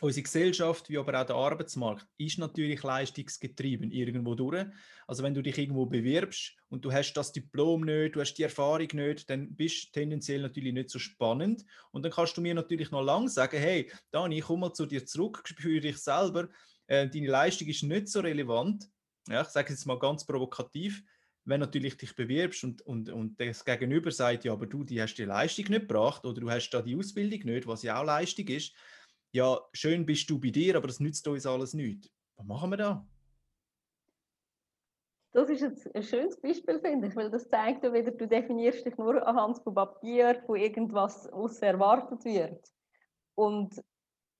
unsere 0.00 0.22
Gesellschaft, 0.22 0.88
wie 0.88 0.98
aber 0.98 1.20
auch 1.20 1.26
der 1.26 1.36
Arbeitsmarkt, 1.36 2.06
ist 2.18 2.38
natürlich 2.38 2.82
leistungsgetrieben 2.82 3.90
irgendwo 3.90 4.34
durch. 4.34 4.66
Also 5.06 5.22
wenn 5.22 5.34
du 5.34 5.42
dich 5.42 5.58
irgendwo 5.58 5.86
bewirbst 5.86 6.56
und 6.68 6.84
du 6.84 6.92
hast 6.92 7.14
das 7.14 7.32
Diplom 7.32 7.82
nicht, 7.82 8.14
du 8.14 8.20
hast 8.20 8.34
die 8.34 8.44
Erfahrung 8.44 8.88
nicht, 8.92 9.28
dann 9.28 9.54
bist 9.54 9.86
du 9.86 10.00
tendenziell 10.00 10.42
natürlich 10.42 10.72
nicht 10.72 10.90
so 10.90 10.98
spannend. 10.98 11.64
Und 11.90 12.04
dann 12.04 12.12
kannst 12.12 12.36
du 12.36 12.40
mir 12.40 12.54
natürlich 12.54 12.90
noch 12.90 13.02
lange 13.02 13.28
sagen, 13.28 13.58
hey, 13.58 13.90
Dani, 14.10 14.38
ich 14.38 14.44
komme 14.44 14.60
mal 14.60 14.72
zu 14.72 14.86
dir 14.86 15.04
zurück, 15.04 15.42
spüre 15.46 15.80
dich 15.80 15.98
selber, 15.98 16.48
äh, 16.86 17.08
deine 17.08 17.28
Leistung 17.28 17.68
ist 17.68 17.82
nicht 17.82 18.08
so 18.08 18.20
relevant. 18.20 18.88
Ja, 19.28 19.42
ich 19.42 19.48
sage 19.48 19.72
es 19.72 19.80
jetzt 19.80 19.86
mal 19.86 19.98
ganz 19.98 20.24
provokativ 20.24 21.02
wenn 21.48 21.60
natürlich 21.60 21.96
dich 21.96 22.14
bewirbst 22.14 22.62
und, 22.62 22.82
und, 22.82 23.08
und 23.08 23.40
das 23.40 23.64
Gegenüber 23.64 24.10
sagt, 24.10 24.44
ja, 24.44 24.52
aber 24.52 24.66
du, 24.66 24.84
die 24.84 25.00
hast 25.00 25.14
die 25.14 25.24
Leistung 25.24 25.64
nicht 25.70 25.88
gebracht 25.88 26.26
oder 26.26 26.38
du 26.38 26.50
hast 26.50 26.68
da 26.70 26.82
die 26.82 26.94
Ausbildung 26.94 27.40
nicht, 27.40 27.66
was 27.66 27.82
ja 27.82 27.98
auch 27.98 28.04
Leistung 28.04 28.46
ist, 28.48 28.74
ja, 29.32 29.60
schön 29.72 30.06
bist 30.06 30.28
du 30.30 30.38
bei 30.40 30.50
dir, 30.50 30.76
aber 30.76 30.86
das 30.86 31.00
nützt 31.00 31.26
uns 31.28 31.46
alles 31.46 31.74
nicht. 31.74 32.10
Was 32.36 32.46
machen 32.46 32.70
wir 32.70 32.76
da? 32.76 33.06
Das 35.32 35.50
ist 35.50 35.60
jetzt 35.60 35.94
ein 35.94 36.02
schönes 36.02 36.40
Beispiel, 36.40 36.80
finde 36.80 37.08
ich, 37.08 37.16
weil 37.16 37.30
das 37.30 37.48
zeigt 37.48 37.84
ja 37.84 37.92
wieder, 37.92 38.10
du 38.10 38.26
definierst 38.26 38.86
dich 38.86 38.96
nur 38.96 39.26
anhand 39.26 39.58
von 39.58 39.74
Papier, 39.74 40.42
von 40.46 40.56
irgendwas, 40.56 41.28
was 41.32 41.60
erwartet 41.60 42.24
wird. 42.24 42.66
Und 43.34 43.82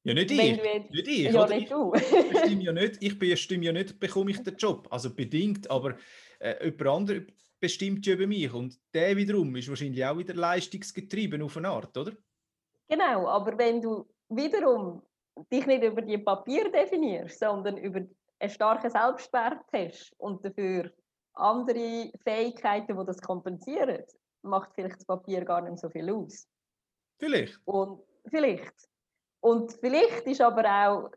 ja, 0.04 0.14
nicht 0.14 0.30
ich. 0.30 0.38
Jetzt, 0.38 0.90
nicht 0.90 1.08
ich. 1.08 1.30
Ja, 1.30 1.46
nicht 1.46 1.62
ich, 1.62 1.68
du. 1.68 1.92
ich 1.94 2.30
bestimme 2.30 2.62
ja 2.62 2.72
nicht, 2.72 2.96
ich 3.00 3.18
bestimme 3.18 3.64
ja 3.66 3.72
nicht, 3.72 4.00
bekomme 4.00 4.30
ich 4.30 4.42
den 4.42 4.56
Job. 4.56 4.88
Also 4.90 5.14
bedingt, 5.14 5.70
aber 5.70 5.96
äh, 6.38 6.64
jemand 6.64 6.86
anderes 6.88 7.22
bestimmt 7.60 8.06
ja 8.06 8.14
über 8.14 8.26
mich. 8.26 8.52
Und 8.52 8.78
der 8.94 9.16
wiederum 9.16 9.54
ist 9.56 9.68
wahrscheinlich 9.68 10.04
auch 10.04 10.16
wieder 10.16 10.34
leistungsgetrieben 10.34 11.42
auf 11.42 11.56
eine 11.58 11.68
Art, 11.68 11.96
oder? 11.96 12.12
Genau, 12.88 13.28
aber 13.28 13.58
wenn 13.58 13.82
du 13.82 14.08
wiederum 14.28 15.02
dich 15.52 15.66
nicht 15.66 15.84
über 15.84 16.02
die 16.02 16.18
Papier 16.18 16.70
definierst, 16.70 17.38
sondern 17.38 17.76
über 17.76 18.00
einen 18.40 18.50
starken 18.50 18.90
Selbstwert 18.90 19.64
hast 19.72 20.12
und 20.18 20.44
dafür 20.44 20.90
andere 21.34 22.10
Fähigkeiten, 22.24 22.98
die 22.98 23.06
das 23.06 23.20
kompensieren, 23.20 24.04
macht 24.42 24.74
vielleicht 24.74 24.96
das 24.96 25.04
Papier 25.04 25.44
gar 25.44 25.62
nicht 25.62 25.78
so 25.78 25.88
viel 25.88 26.10
aus. 26.10 26.48
Vielleicht. 27.18 27.58
Und 27.64 28.02
vielleicht. 28.28 28.74
Und 29.40 29.72
vielleicht 29.74 30.26
ist 30.26 30.40
aber 30.40 30.64
auch 30.64 31.10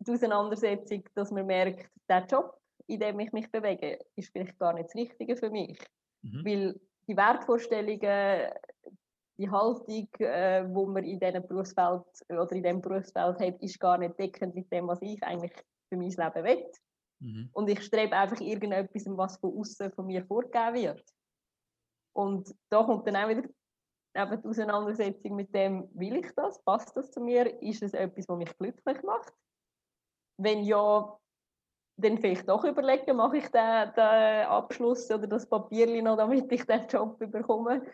die 0.00 0.12
Auseinandersetzung, 0.12 1.04
dass 1.14 1.30
man 1.30 1.46
merkt, 1.46 1.88
der 2.08 2.26
Job, 2.26 2.58
in 2.86 3.00
dem 3.00 3.20
ich 3.20 3.32
mich 3.32 3.50
bewege, 3.50 3.98
ist 4.16 4.32
vielleicht 4.32 4.58
gar 4.58 4.72
nicht 4.72 4.86
das 4.86 4.94
Richtige 4.94 5.36
für 5.36 5.50
mich. 5.50 5.78
Mhm. 6.22 6.44
Weil 6.44 6.80
die 7.06 7.16
Wertvorstellungen, 7.16 8.50
die 9.40 9.50
Haltung, 9.50 10.08
äh, 10.18 10.64
wo 10.68 10.86
man 10.86 11.02
in 11.04 11.18
diesem 11.18 11.46
Berufsfeld 11.46 12.04
oder 12.28 12.52
in 12.52 12.62
diesem 12.62 12.80
Berufsfeld 12.82 13.40
hat, 13.40 13.62
ist 13.62 13.80
gar 13.80 13.96
nicht 13.96 14.18
deckend 14.18 14.54
mit 14.54 14.70
dem, 14.70 14.86
was 14.86 15.00
ich 15.00 15.22
eigentlich 15.22 15.52
für 15.88 15.96
mein 15.96 16.10
Leben 16.10 16.44
will. 16.44 16.70
Mhm. 17.20 17.50
Und 17.52 17.70
ich 17.70 17.82
strebe 17.82 18.14
einfach 18.14 18.40
irgendetwas, 18.40 19.04
was 19.06 19.38
von 19.38 19.58
außen 19.58 19.92
von 19.92 20.06
mir 20.06 20.24
vorgegeben 20.26 20.74
wird. 20.74 21.04
Und 22.12 22.54
da 22.68 22.82
kommt 22.82 23.06
dann 23.06 23.16
auch 23.16 23.28
wieder 23.28 23.48
eben 24.14 24.42
die 24.42 24.48
Auseinandersetzung 24.48 25.36
mit 25.36 25.54
dem, 25.54 25.88
will 25.94 26.16
ich 26.16 26.30
das, 26.34 26.62
passt 26.62 26.94
das 26.96 27.10
zu 27.10 27.20
mir, 27.20 27.62
ist 27.62 27.82
es 27.82 27.94
etwas, 27.94 28.28
was 28.28 28.36
mich 28.36 28.58
glücklich 28.58 29.02
macht? 29.02 29.32
Wenn 30.36 30.64
ja, 30.64 31.16
dann 31.96 32.18
vielleicht 32.18 32.48
doch 32.48 32.64
überlegen, 32.64 33.16
mache 33.16 33.38
ich 33.38 33.48
den, 33.48 33.92
den 33.94 34.46
Abschluss 34.46 35.10
oder 35.10 35.26
das 35.26 35.48
Papier 35.48 36.02
noch, 36.02 36.16
damit 36.16 36.50
ich 36.52 36.64
den 36.64 36.86
Job 36.88 37.18
bekomme? 37.18 37.86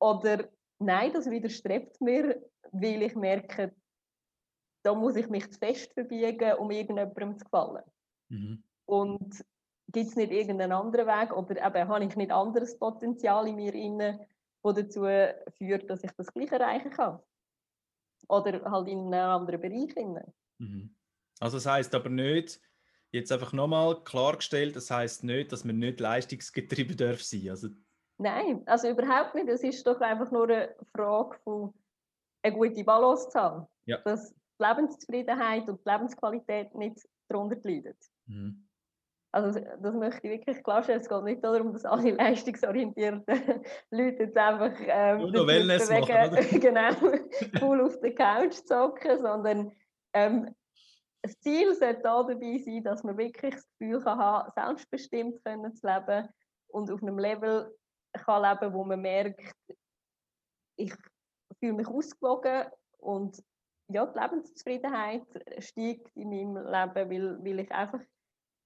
Oder 0.00 0.48
nein, 0.78 1.12
das 1.12 1.30
widerstrebt 1.30 2.00
mir, 2.00 2.42
weil 2.72 3.02
ich 3.02 3.14
merke, 3.14 3.74
da 4.82 4.94
muss 4.94 5.16
ich 5.16 5.28
mich 5.28 5.50
zu 5.50 5.58
fest 5.58 5.92
verbiegen, 5.94 6.54
um 6.58 6.70
irgendjemandem 6.70 7.38
zu 7.38 7.44
gefallen. 7.44 7.84
Mhm. 8.28 8.62
Und 8.86 9.44
gibt 9.88 10.08
es 10.08 10.16
nicht 10.16 10.32
irgendeinen 10.32 10.72
anderen 10.72 11.06
Weg 11.06 11.32
oder 11.34 11.64
eben, 11.64 11.88
habe 11.88 12.04
ich 12.04 12.16
nicht 12.16 12.30
anderes 12.30 12.78
Potenzial 12.78 13.48
in 13.48 13.56
mir 13.56 13.74
inne, 13.74 14.26
das 14.62 14.74
dazu 14.74 15.06
führt, 15.56 15.88
dass 15.88 16.04
ich 16.04 16.10
das 16.12 16.32
Gleiche 16.32 16.56
erreichen 16.56 16.90
kann? 16.90 17.20
Oder 18.28 18.62
halt 18.70 18.88
in 18.88 19.12
einem 19.12 19.30
anderen 19.30 19.60
Bereich. 19.60 19.96
Inne. 19.96 20.32
Mhm. 20.58 20.94
Also 21.40 21.58
das 21.58 21.66
heißt 21.66 21.94
aber 21.94 22.08
nicht, 22.08 22.60
jetzt 23.10 23.32
einfach 23.32 23.52
nochmal 23.52 24.02
klargestellt, 24.02 24.76
das 24.76 24.90
heißt 24.90 25.24
nicht, 25.24 25.52
dass 25.52 25.64
man 25.64 25.78
nicht 25.78 26.00
leistungsgetrieben 26.00 26.96
darf 26.96 27.22
sein. 27.22 27.48
Also 27.50 27.68
Nein, 28.18 28.62
also 28.66 28.88
überhaupt 28.88 29.34
nicht. 29.34 29.48
Es 29.48 29.62
ist 29.62 29.86
doch 29.86 30.00
einfach 30.00 30.30
nur 30.30 30.44
eine 30.44 30.74
Frage 30.94 31.36
von 31.42 31.74
eine 32.42 32.54
gute 32.54 32.84
Balance 32.84 33.28
zu 33.28 33.40
haben. 33.40 33.66
Ja. 33.86 33.98
Dass 33.98 34.32
die 34.32 34.64
Lebenszufriedenheit 34.64 35.68
und 35.68 35.80
die 35.84 35.90
Lebensqualität 35.90 36.74
nicht 36.74 36.98
darunter 37.28 37.56
leiden. 37.62 37.96
Mhm. 38.26 38.68
Also 39.32 39.58
das 39.80 39.94
möchte 39.96 40.28
ich 40.28 40.30
wirklich 40.30 40.62
klarstellen. 40.62 41.00
Es 41.00 41.08
geht 41.08 41.22
nicht 41.24 41.42
darum, 41.42 41.72
dass 41.72 41.84
alle 41.84 42.10
leistungsorientierten 42.14 43.24
Leute 43.90 44.22
jetzt 44.22 44.36
einfach 44.36 44.72
ähm, 44.78 45.32
Nur 45.32 45.46
Wellness 45.48 45.90
machen, 45.90 46.60
genau, 46.60 46.92
voll 47.58 47.80
auf 47.80 47.98
der 47.98 48.14
Couch 48.14 48.54
zocken, 48.64 49.20
sondern 49.20 49.72
ähm, 50.12 50.54
das 51.22 51.40
Ziel 51.40 51.74
sollte 51.74 52.02
da 52.02 52.22
dabei 52.22 52.58
sein, 52.58 52.84
dass 52.84 53.02
man 53.02 53.18
wirklich 53.18 53.54
das 53.54 53.66
Gefühl 53.70 54.00
kann 54.02 54.18
haben, 54.18 54.52
selbstbestimmt 54.54 55.44
können 55.44 55.74
zu 55.74 55.86
leben 55.86 56.28
und 56.68 56.92
auf 56.92 57.02
einem 57.02 57.18
Level 57.18 57.74
kann 58.14 58.42
leben, 58.42 58.72
wo 58.72 58.84
man 58.84 59.00
merkt, 59.00 59.40
ich 60.76 60.92
fühle 61.58 61.74
mich 61.74 61.86
ausgewogen 61.86 62.70
und 62.98 63.42
ja, 63.88 64.06
die 64.06 64.18
Lebenszufriedenheit 64.18 65.26
steigt 65.58 66.16
in 66.16 66.30
meinem 66.30 66.56
Leben, 66.56 67.10
weil, 67.10 67.44
weil 67.44 67.60
ich 67.60 67.70
einfach 67.70 68.00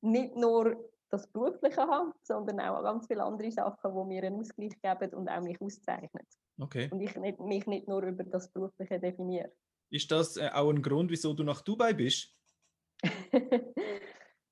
nicht 0.00 0.36
nur 0.36 0.90
das 1.10 1.26
Berufliche 1.26 1.80
habe, 1.80 2.12
sondern 2.22 2.60
auch 2.60 2.82
ganz 2.82 3.06
viele 3.06 3.24
andere 3.24 3.50
Sachen, 3.50 3.92
die 3.94 4.04
mir 4.04 4.22
einen 4.24 4.40
Ausgleich 4.40 4.80
geben 4.80 5.14
und 5.14 5.28
auch 5.28 5.40
mich 5.40 5.60
auszeichnen. 5.60 6.26
Okay. 6.60 6.88
Und 6.90 7.00
ich 7.00 7.16
nicht, 7.16 7.40
mich 7.40 7.66
nicht 7.66 7.88
nur 7.88 8.02
über 8.02 8.24
das 8.24 8.50
Berufliche 8.52 9.00
definiere. 9.00 9.50
Ist 9.90 10.10
das 10.10 10.36
äh, 10.36 10.50
auch 10.52 10.70
ein 10.70 10.82
Grund, 10.82 11.10
wieso 11.10 11.32
du 11.32 11.44
nach 11.44 11.62
Dubai 11.62 11.94
bist? 11.94 12.34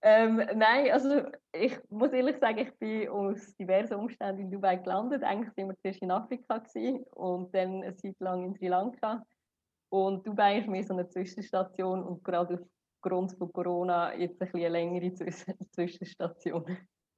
ähm, 0.08 0.36
nein, 0.54 0.92
also 0.92 1.22
ich 1.52 1.76
muss 1.90 2.12
ehrlich 2.12 2.38
sagen, 2.38 2.58
ich 2.58 2.72
bin 2.78 3.08
aus 3.08 3.56
diversen 3.56 3.94
Umständen 3.94 4.42
in 4.42 4.50
Dubai 4.52 4.76
gelandet. 4.76 5.24
Eigentlich 5.24 5.56
waren 5.56 5.70
wir 5.70 5.76
zuerst 5.78 6.00
in 6.00 6.12
Afrika 6.12 6.62
und 7.10 7.52
dann 7.52 7.82
eine 7.82 7.96
Zeit 7.96 8.14
lang 8.20 8.44
in 8.44 8.54
Sri 8.54 8.68
Lanka. 8.68 9.24
Und 9.88 10.24
Dubai 10.24 10.60
ist 10.60 10.68
mehr 10.68 10.84
so 10.84 10.94
eine 10.94 11.08
Zwischenstation 11.08 12.04
und 12.04 12.22
gerade 12.22 12.64
aufgrund 13.02 13.32
von 13.36 13.52
Corona 13.52 14.14
jetzt 14.14 14.40
ein 14.40 14.48
eine 14.54 14.68
längere 14.68 15.12
Zwischenstation. 15.72 16.64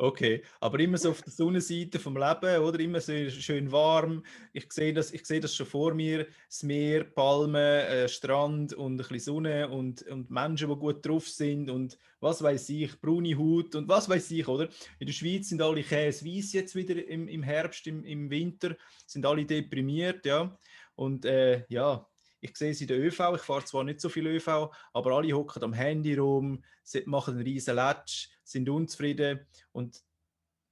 Okay, 0.01 0.43
aber 0.61 0.79
immer 0.79 0.97
so 0.97 1.11
auf 1.11 1.23
der 1.23 1.33
Sonnenseite 1.33 1.99
vom 1.99 2.17
Leben, 2.17 2.63
oder? 2.63 2.79
Immer 2.79 3.01
so 3.01 3.13
schön 3.31 3.73
warm. 3.73 4.23
Ich 4.53 4.73
sehe 4.73 4.93
das, 4.93 5.13
ich 5.13 5.27
sehe 5.27 5.41
das 5.41 5.57
schon 5.57 5.67
vor 5.67 5.93
mir. 5.93 6.29
Das 6.49 6.63
Meer, 6.63 7.03
Palmen, 7.03 7.57
äh, 7.57 8.09
Strand 8.09 8.75
und 8.75 8.93
ein 8.93 8.97
bisschen 8.99 9.19
Sonne 9.19 9.69
und, 9.69 10.03
und 10.03 10.31
Menschen, 10.31 10.69
die 10.69 10.77
gut 10.77 11.05
drauf 11.05 11.29
sind 11.29 11.69
und 11.69 11.99
was 12.21 12.41
weiß 12.41 12.69
ich, 12.69 13.01
braune 13.01 13.37
Haut 13.37 13.75
und 13.75 13.89
was 13.89 14.09
weiß 14.09 14.31
ich, 14.31 14.47
oder? 14.47 14.69
In 15.01 15.09
der 15.09 15.15
Schweiz 15.15 15.49
sind 15.49 15.61
alle 15.63 15.83
Käseweiß 15.83 16.53
jetzt 16.53 16.77
wieder 16.77 17.05
im, 17.09 17.27
im 17.27 17.43
Herbst, 17.43 17.85
im, 17.89 18.05
im 18.05 18.31
Winter, 18.31 18.77
sind 19.05 19.27
alle 19.27 19.45
deprimiert, 19.45 20.25
ja. 20.27 20.57
Und 20.95 21.25
äh, 21.25 21.65
ja, 21.69 22.07
ich 22.40 22.57
sehe 22.57 22.70
es 22.70 22.81
in 22.81 22.88
der 22.88 22.98
ÖV, 22.98 23.35
ich 23.35 23.42
fahre 23.42 23.64
zwar 23.64 23.85
nicht 23.85 24.01
so 24.01 24.09
viel 24.09 24.27
ÖV, 24.27 24.70
aber 24.92 25.16
alle 25.16 25.33
hocken 25.33 25.62
am 25.64 25.72
Handy 25.72 26.14
rum, 26.14 26.62
machen 27.07 27.35
einen 27.35 27.42
riesen 27.42 27.77
Latsch, 27.77 28.29
sind 28.44 28.68
unzufrieden 28.68 29.46
und 29.72 30.03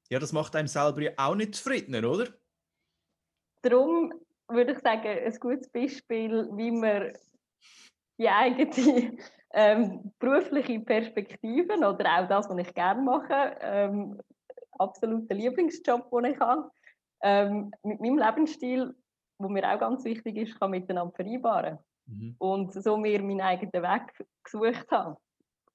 ja, 0.09 0.19
das 0.19 0.33
macht 0.33 0.55
einem 0.55 0.69
selber 0.69 1.13
auch 1.17 1.35
nicht 1.35 1.57
zufriedener, 1.57 2.09
oder? 2.09 2.29
Darum 3.63 4.13
würde 4.49 4.73
ich 4.73 4.79
sagen, 4.79 5.09
ein 5.09 5.37
gutes 5.41 5.69
Beispiel, 5.69 6.49
wie 6.53 6.71
man 6.71 7.13
die 8.19 8.29
eigene 8.29 9.19
ähm, 9.53 10.13
berufliche 10.19 10.79
Perspektiven 10.81 11.85
oder 11.85 12.19
auch 12.19 12.29
das, 12.29 12.49
was 12.49 12.59
ich 12.59 12.75
gerne 12.75 13.03
mache, 13.03 13.57
ähm, 13.61 14.21
absoluter 14.79 15.35
Lieblingsjob, 15.35 16.11
den 16.11 16.33
ich 16.33 16.39
habe, 16.39 16.71
ähm, 17.23 17.73
mit 17.83 18.01
meinem 18.01 18.19
Lebensstil 18.19 18.95
wo 19.39 19.49
mir 19.49 19.69
auch 19.71 19.79
ganz 19.79 20.05
wichtig 20.05 20.37
ist, 20.37 20.59
kann 20.59 20.71
miteinander 20.71 21.15
vereinbaren. 21.15 21.79
Mhm. 22.07 22.37
Und 22.39 22.73
so 22.73 22.97
mir 22.97 23.23
meinen 23.23 23.41
eigenen 23.41 23.83
Weg 23.83 24.27
gesucht 24.45 24.91
habe, 24.91 25.17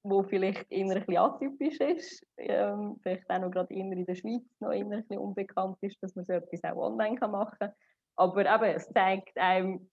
wo 0.04 0.24
vielleicht 0.24 0.72
eher 0.72 0.86
ein 0.86 0.94
bisschen 0.94 1.18
atypisch 1.18 1.80
ist, 1.80 2.26
ähm, 2.38 2.98
vielleicht 3.04 3.30
auch 3.30 3.40
noch 3.40 3.52
gerade 3.52 3.74
in 3.74 4.06
der 4.06 4.16
Schweiz 4.16 4.44
noch 4.60 4.72
eher 4.72 4.86
ein 4.86 4.90
bisschen 4.90 5.20
unbekannt 5.20 5.78
ist, 5.82 6.02
dass 6.02 6.16
man 6.16 6.26
so 6.26 6.34
etwas 6.34 6.64
auch 6.64 6.78
online 6.78 7.20
machen 7.28 7.58
kann. 7.60 7.74
Aber 8.16 8.42
eben, 8.42 8.76
es 8.76 8.88
zeigt 8.90 9.38
einem, 9.38 9.90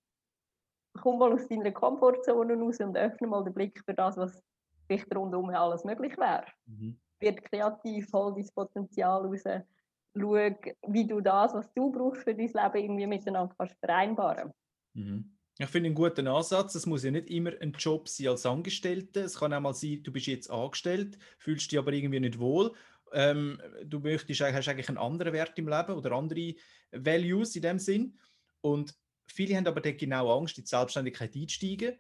komm 1.01 1.19
mal 1.19 1.33
aus 1.33 1.47
deiner 1.49 1.73
Komfortzone 1.73 2.55
raus 2.55 2.81
und 2.81 2.97
öffne 2.97 3.27
mal 3.27 3.45
den 3.45 3.55
Blick 3.55 3.81
für 3.85 3.95
das, 3.95 4.17
was 4.17 4.43
vielleicht 4.87 5.15
rundum 5.15 5.51
alles 5.51 5.85
möglich 5.85 6.17
wäre. 6.17 6.45
Mhm. 6.67 6.99
Wird 7.21 7.43
kreativ, 7.45 8.09
hol 8.13 8.35
dein 8.35 8.49
Potenzial 8.55 9.27
raus 9.27 9.45
schau, 10.21 10.73
wie 10.89 11.07
du 11.07 11.21
das, 11.21 11.55
was 11.55 11.73
du 11.75 11.91
brauchst 11.91 12.23
für 12.23 12.35
dein 12.35 12.47
Leben, 12.47 12.75
irgendwie 12.75 13.07
miteinander 13.07 13.55
kannst 13.57 13.77
vereinbaren 13.81 14.53
mhm. 14.95 15.39
Ich 15.61 15.69
finde 15.71 15.89
einen 15.89 15.97
guten 15.97 16.29
Ansatz. 16.29 16.77
Es 16.77 16.87
muss 16.87 17.03
ja 17.03 17.11
nicht 17.11 17.31
immer 17.31 17.51
ein 17.61 17.73
Job 17.73 18.09
sein 18.09 18.29
als 18.29 18.47
Angestellte. 18.47 19.23
Es 19.23 19.41
kann 19.41 19.53
auch 19.53 19.61
mal 19.61 19.75
sein, 19.75 20.05
du 20.05 20.13
bist 20.13 20.29
jetzt 20.29 20.49
angestellt, 20.51 21.19
fühlst 21.37 21.73
dich 21.73 21.79
aber 21.81 21.93
irgendwie 21.93 22.21
nicht 22.21 22.39
wohl. 22.39 22.73
Ähm, 23.13 23.61
du 23.85 23.99
möchtest, 23.99 24.41
hast 24.41 24.69
eigentlich 24.69 24.89
einen 24.89 24.99
anderen 24.99 25.33
Wert 25.33 25.59
im 25.59 25.69
Leben 25.69 25.95
oder 25.95 26.13
andere 26.13 26.55
Values 26.93 27.57
in 27.57 27.63
dem 27.63 27.81
Sinn. 27.81 28.21
Und 28.61 28.95
viele 29.27 29.57
haben 29.57 29.67
aber 29.67 29.81
dort 29.81 29.99
genau 29.99 30.39
Angst, 30.39 30.59
in 30.59 30.65
die 30.65 30.69
Selbstständigkeit 30.69 31.35
einzusteigen. 31.35 31.99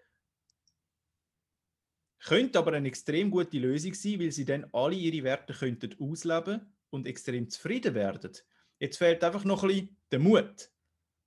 Könnte 2.20 2.61
aber 2.61 2.74
eine 2.74 2.87
extrem 2.87 3.28
gute 3.28 3.59
Lösung 3.59 3.94
sein, 3.94 4.20
weil 4.20 4.31
sie 4.31 4.44
dann 4.44 4.66
alle 4.72 4.94
ihre 4.94 5.24
Werte 5.24 5.52
könnten 5.52 5.96
ausleben 6.00 6.77
und 6.90 7.07
extrem 7.07 7.48
zufrieden 7.48 7.94
werden. 7.94 8.33
Jetzt 8.79 8.98
fehlt 8.98 9.22
einfach 9.24 9.44
noch 9.44 9.62
ein 9.62 9.68
bisschen 9.68 9.96
der 10.12 10.18
Mut. 10.18 10.70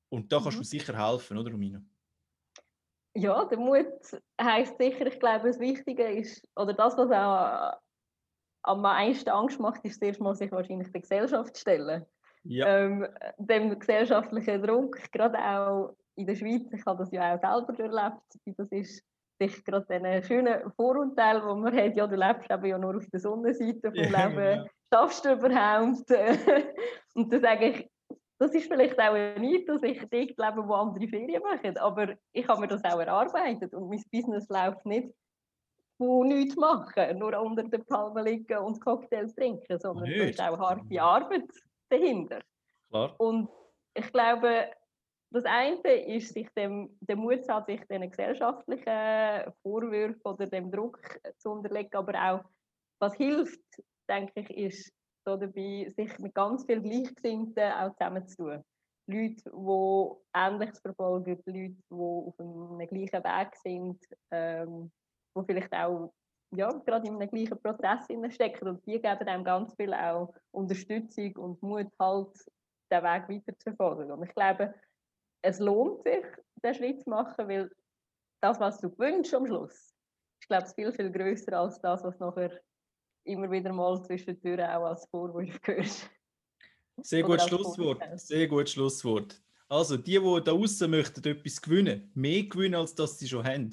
Und 0.09 0.31
da 0.31 0.39
kannst 0.39 0.57
mhm. 0.57 0.61
du 0.61 0.67
sicher 0.67 0.97
helfen, 0.97 1.37
oder 1.37 1.51
Romina? 1.51 1.81
Ja, 3.13 3.43
der 3.45 3.57
Mut 3.57 3.85
heisst 4.41 4.77
sicher, 4.77 5.05
ich 5.05 5.19
glaube, 5.19 5.47
das 5.47 5.59
Wichtige 5.59 6.03
ist, 6.03 6.47
oder 6.55 6.73
das, 6.73 6.97
was 6.97 7.11
auch 7.11 7.77
am 8.63 8.81
meisten 8.81 9.29
Angst 9.29 9.59
macht, 9.59 9.83
ist 9.83 9.99
zuerst 9.99 10.21
mal 10.21 10.35
sich 10.35 10.51
wahrscheinlich 10.51 10.91
der 10.91 11.01
Gesellschaft 11.01 11.57
stellen. 11.57 12.05
Ja. 12.43 12.65
Ähm, 12.67 13.07
dem 13.37 13.77
gesellschaftlichen 13.77 14.63
Druck, 14.63 14.97
gerade 15.11 15.37
auch 15.37 15.95
in 16.15 16.25
der 16.25 16.35
Schweiz, 16.35 16.71
ich 16.71 16.85
habe 16.85 16.99
das 16.99 17.11
ja 17.11 17.35
auch 17.35 17.39
selber 17.39 17.79
erlebt, 17.79 18.57
das 18.57 18.71
ist 18.71 19.03
sich 19.39 19.63
gerade 19.63 19.85
diesen 19.89 20.23
schönen 20.23 20.71
Vorurteil, 20.73 21.43
wo 21.43 21.55
man 21.55 21.75
hat, 21.75 21.95
ja, 21.95 22.07
du 22.07 22.15
lebst 22.15 22.49
eben 22.49 22.65
ja 22.65 22.77
nur 22.77 22.97
auf 22.97 23.05
der 23.07 23.19
Sonnenseite 23.19 23.91
vom 23.91 23.93
ja, 23.95 24.27
Leben, 24.27 24.63
ja. 24.63 24.65
Schaffst 24.91 25.25
du 25.25 25.33
überhaupt? 25.33 26.09
und 27.15 27.31
dann 27.31 27.41
sage 27.41 27.67
ich, 27.67 27.89
das 28.39 28.53
ist 28.55 28.67
vielleicht 28.67 28.99
auch 28.99 29.13
ein 29.13 29.39
Mythos, 29.39 29.83
ich 29.83 29.99
dort 29.99 30.11
lebe, 30.11 30.67
wo 30.67 30.73
andere 30.73 31.07
Ferien 31.07 31.43
machen, 31.43 31.77
aber 31.77 32.15
ich 32.31 32.47
habe 32.47 32.61
mir 32.61 32.67
das 32.67 32.83
auch 32.83 32.99
erarbeitet 32.99 33.73
und 33.73 33.87
mein 33.87 34.03
Business 34.11 34.49
läuft 34.49 34.85
nicht 34.85 35.13
von 35.97 36.27
nichts 36.27 36.55
machen, 36.55 37.19
nur 37.19 37.39
unter 37.39 37.63
den 37.63 37.85
Palmen 37.85 38.25
liegen 38.25 38.57
und 38.57 38.81
Cocktails 38.81 39.35
trinken, 39.35 39.79
sondern 39.79 40.09
es 40.09 40.31
ist 40.31 40.41
auch 40.41 40.57
harte 40.57 41.01
Arbeit 41.01 41.47
dahinter. 41.89 42.41
Klar. 42.89 43.13
Und 43.19 43.47
ich 43.93 44.11
glaube, 44.11 44.71
das 45.29 45.45
eine 45.45 45.93
ist, 46.07 46.33
sich 46.33 46.49
dem, 46.57 46.97
der 47.01 47.15
Mut 47.15 47.47
hat, 47.47 47.67
sich 47.67 47.81
den 47.85 48.09
gesellschaftlichen 48.09 49.53
Vorwürfen 49.61 50.21
oder 50.23 50.47
dem 50.47 50.71
Druck 50.71 50.99
zu 51.37 51.51
unterlegen, 51.51 51.93
aber 51.93 52.13
auch, 52.15 52.43
was 52.99 53.13
hilft, 53.13 53.61
denke 54.11 54.41
ich, 54.41 54.57
ist 54.57 54.93
so 55.25 55.37
dabei, 55.37 55.91
sich 55.95 56.17
mit 56.19 56.33
ganz 56.33 56.65
vielen 56.65 56.83
Gleichgesinnten 56.83 57.71
auch 57.73 57.91
zusammenzutun. 57.93 58.63
Leute, 59.07 59.51
die 59.51 60.37
Ähnliches 60.37 60.79
verfolgen, 60.79 61.41
Leute, 61.45 61.51
die 61.51 61.75
auf 61.89 62.39
einem 62.39 62.87
gleichen 62.87 63.23
Weg 63.23 63.55
sind, 63.63 63.99
ähm, 64.31 64.91
die 65.35 65.43
vielleicht 65.45 65.73
auch 65.73 66.13
ja, 66.53 66.69
gerade 66.69 67.07
in 67.07 67.15
einem 67.15 67.29
gleichen 67.29 67.61
Prozess 67.61 68.05
stecken. 68.33 68.67
Und 68.67 68.85
die 68.85 68.99
geben 68.99 69.27
einem 69.27 69.43
ganz 69.43 69.73
viel 69.75 69.93
auch 69.93 70.33
Unterstützung 70.51 71.35
und 71.37 71.61
Mut, 71.61 71.87
halt 71.99 72.45
den 72.91 73.03
Weg 73.03 73.29
weiter 73.29 73.57
zu 73.57 73.73
verfolgen. 73.73 74.11
Und 74.11 74.23
ich 74.23 74.33
glaube, 74.35 74.73
es 75.43 75.59
lohnt 75.59 76.03
sich, 76.03 76.25
den 76.63 76.73
Schritt 76.73 77.01
zu 77.01 77.09
machen, 77.09 77.47
weil 77.47 77.71
das, 78.41 78.59
was 78.59 78.79
du 78.79 78.95
wünschst 78.97 79.33
am 79.33 79.47
Schluss, 79.47 79.93
ist, 80.41 80.47
glaube 80.47 80.67
ich, 80.67 80.73
viel, 80.73 80.91
viel 80.91 81.11
grösser 81.11 81.57
als 81.59 81.79
das, 81.79 82.03
was 82.03 82.19
nachher 82.19 82.59
immer 83.23 83.51
wieder 83.51 83.73
mal 83.73 84.01
zwischen 84.03 84.27
den 84.27 84.41
Türen 84.41 84.69
auch 84.69 84.85
als 84.85 85.05
Vorwurf 85.09 85.59
hörst. 85.63 86.09
Sehr 87.01 87.23
gutes 87.23 87.47
Schlusswort. 87.47 88.03
Sehr 88.15 88.47
gutes 88.47 88.73
Schlusswort. 88.73 89.41
Also, 89.67 89.97
die, 89.97 90.19
die 90.19 90.41
da 90.43 90.51
außen 90.51 90.91
möchten 90.91 91.23
etwas 91.23 91.61
gewinnen, 91.61 92.11
mehr 92.13 92.43
gewinnen, 92.43 92.75
als 92.75 92.93
das 92.93 93.17
sie 93.17 93.27
schon 93.27 93.43
haben, 93.45 93.71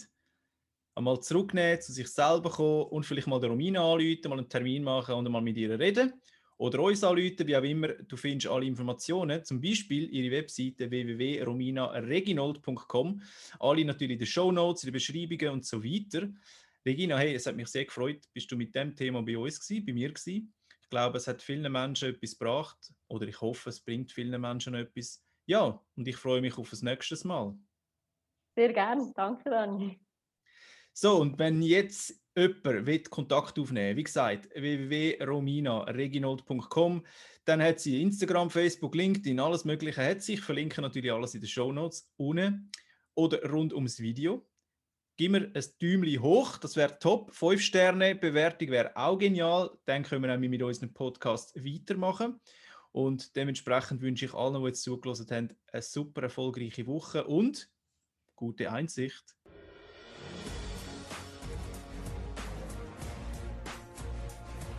einmal 0.95 1.21
zurücknehmen, 1.21 1.79
zu 1.81 1.93
sich 1.93 2.09
selber 2.09 2.51
kommen 2.51 2.85
und 2.85 3.05
vielleicht 3.05 3.27
mal 3.27 3.41
der 3.41 3.51
Romina 3.51 3.81
anrufen, 3.81 4.29
mal 4.29 4.39
einen 4.39 4.49
Termin 4.49 4.85
machen 4.85 5.15
und 5.15 5.31
mal 5.31 5.43
mit 5.43 5.57
ihr 5.57 5.77
reden. 5.79 6.15
Oder 6.57 6.81
uns 6.81 7.05
anrufen, 7.05 7.47
wie 7.47 7.57
auch 7.57 7.63
immer. 7.63 7.89
Du 7.89 8.17
findest 8.17 8.49
alle 8.49 8.67
Informationen, 8.67 9.45
zum 9.45 9.61
Beispiel 9.61 10.13
ihre 10.13 10.37
Webseite 10.37 10.91
www.rominareginold.com. 10.91 13.23
Alle 13.61 13.85
natürlich 13.85 14.15
in 14.15 14.19
den 14.19 14.27
Show 14.27 14.51
Notes, 14.51 14.83
in 14.83 14.89
den 14.89 14.95
Beschreibungen 14.95 15.53
und 15.53 15.65
so 15.65 15.81
weiter. 15.83 16.29
Regina, 16.87 17.19
hey, 17.19 17.35
es 17.35 17.47
hat 17.47 17.57
mich 17.57 17.69
sehr 17.69 17.85
gefreut, 17.85 18.25
bist 18.33 18.51
du 18.51 18.57
mit 18.57 18.75
dem 18.75 18.95
Thema 18.95 19.23
bei 19.23 19.37
uns 19.37 19.61
gewesen, 19.61 19.85
bei 19.85 19.93
mir 19.93 20.13
gewesen. 20.13 20.55
Ich 20.83 20.91
glaube, 20.91 21.19
es 21.19 21.29
hat 21.29 21.43
vielen 21.43 21.71
Menschen 21.71 22.15
etwas 22.15 22.39
gebracht 22.39 22.79
oder 23.09 23.27
ich 23.27 23.39
hoffe, 23.41 23.69
es 23.69 23.81
bringt 23.81 24.13
vielen 24.13 24.41
Menschen 24.41 24.75
etwas. 24.75 25.23
Ja, 25.47 25.85
und 25.97 26.09
ich 26.09 26.17
freue 26.17 26.41
mich 26.41 26.57
auf 26.57 26.71
das 26.71 26.83
nächste 26.83 27.29
Mal. 27.29 27.59
Sehr 28.57 28.73
gerne, 28.73 29.13
danke 29.15 29.51
Dani. 29.51 30.01
So, 30.93 31.21
und 31.21 31.39
wenn 31.39 31.63
jetzt 31.63 32.21
jemand 32.37 32.87
will 32.87 33.03
Kontakt 33.05 33.59
aufnehmen 33.59 33.97
wie 33.97 34.05
gesagt, 34.05 34.49
www.romina.reginold.com, 34.55 37.07
dann 37.45 37.63
hat 37.63 37.81
sie 37.81 38.03
Instagram, 38.03 38.51
Facebook, 38.51 38.95
LinkedIn, 38.95 39.41
alles 39.41 39.65
Mögliche 39.65 40.05
hat 40.05 40.23
sie. 40.23 40.35
Ich 40.35 40.41
verlinke 40.41 40.81
natürlich 40.81 41.13
alles 41.13 41.35
in 41.35 41.41
den 41.41 41.49
Show 41.49 41.73
Notes 41.73 42.09
unten 42.17 42.71
oder 43.15 43.43
rund 43.51 43.73
ums 43.73 43.99
Video 44.01 44.47
gib 45.19 45.33
mir 45.33 45.51
ein 45.53 45.65
Däumchen 45.83 46.23
hoch, 46.23 46.59
das 46.59 46.77
wäre 46.77 46.97
top. 46.99 47.35
Fünf 47.35 47.61
Sterne 47.61 48.15
Bewertung 48.15 48.71
wäre 48.71 48.97
auch 48.97 49.19
genial. 49.19 49.71
Dann 49.85 50.05
können 50.05 50.23
wir 50.23 50.31
nämlich 50.31 50.49
mit 50.49 50.63
unserem 50.63 50.95
Podcast 50.95 51.55
weitermachen. 51.57 52.41
Und 52.93 53.35
dementsprechend 53.37 54.01
wünsche 54.01 54.27
ich 54.27 54.35
allen, 54.35 54.63
die 54.63 54.69
jetzt 54.69 54.83
zugelassen 54.83 55.27
haben, 55.31 55.49
eine 55.73 55.83
super 55.83 56.23
erfolgreiche 56.23 56.87
Woche 56.87 57.25
und 57.25 57.69
gute 58.37 58.71
Einsicht. 58.71 59.25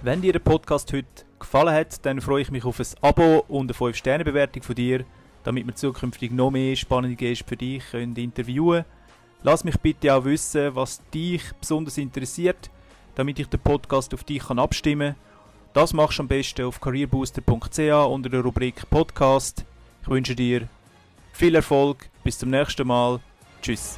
Wenn 0.01 0.21
dir 0.21 0.31
der 0.31 0.39
Podcast 0.39 0.93
heute 0.93 1.25
gefallen 1.37 1.73
hat, 1.73 2.05
dann 2.05 2.21
freue 2.21 2.41
ich 2.41 2.51
mich 2.51 2.63
auf 2.63 2.79
ein 2.79 2.87
Abo 3.01 3.43
und 3.49 3.69
eine 3.69 3.73
5-Sterne-Bewertung 3.73 4.63
von 4.63 4.75
dir, 4.75 5.03
damit 5.43 5.67
wir 5.67 5.75
zukünftig 5.75 6.31
noch 6.31 6.51
mehr 6.51 6.77
spannende 6.77 7.17
Gäste 7.17 7.43
für 7.45 7.57
dich 7.57 7.83
können 7.91 8.15
interviewen 8.15 8.85
können 8.85 8.98
Lass 9.41 9.63
mich 9.63 9.77
bitte 9.79 10.13
auch 10.13 10.25
wissen, 10.25 10.75
was 10.75 11.01
dich 11.13 11.43
besonders 11.59 11.97
interessiert, 11.97 12.69
damit 13.15 13.39
ich 13.39 13.47
den 13.47 13.59
Podcast 13.59 14.13
auf 14.13 14.23
dich 14.23 14.43
kann 14.43 14.59
abstimmen 14.59 15.15
kann. 15.15 15.29
Das 15.73 15.93
machst 15.93 16.17
du 16.17 16.23
am 16.23 16.27
besten 16.27 16.65
auf 16.65 16.81
careerbooster.ch 16.81 17.79
unter 17.79 18.29
der 18.29 18.41
Rubrik 18.41 18.89
Podcast. 18.89 19.65
Ich 20.01 20.09
wünsche 20.09 20.35
dir 20.35 20.67
viel 21.31 21.55
Erfolg, 21.55 22.09
bis 22.23 22.39
zum 22.39 22.49
nächsten 22.49 22.87
Mal. 22.87 23.19
Tschüss. 23.61 23.97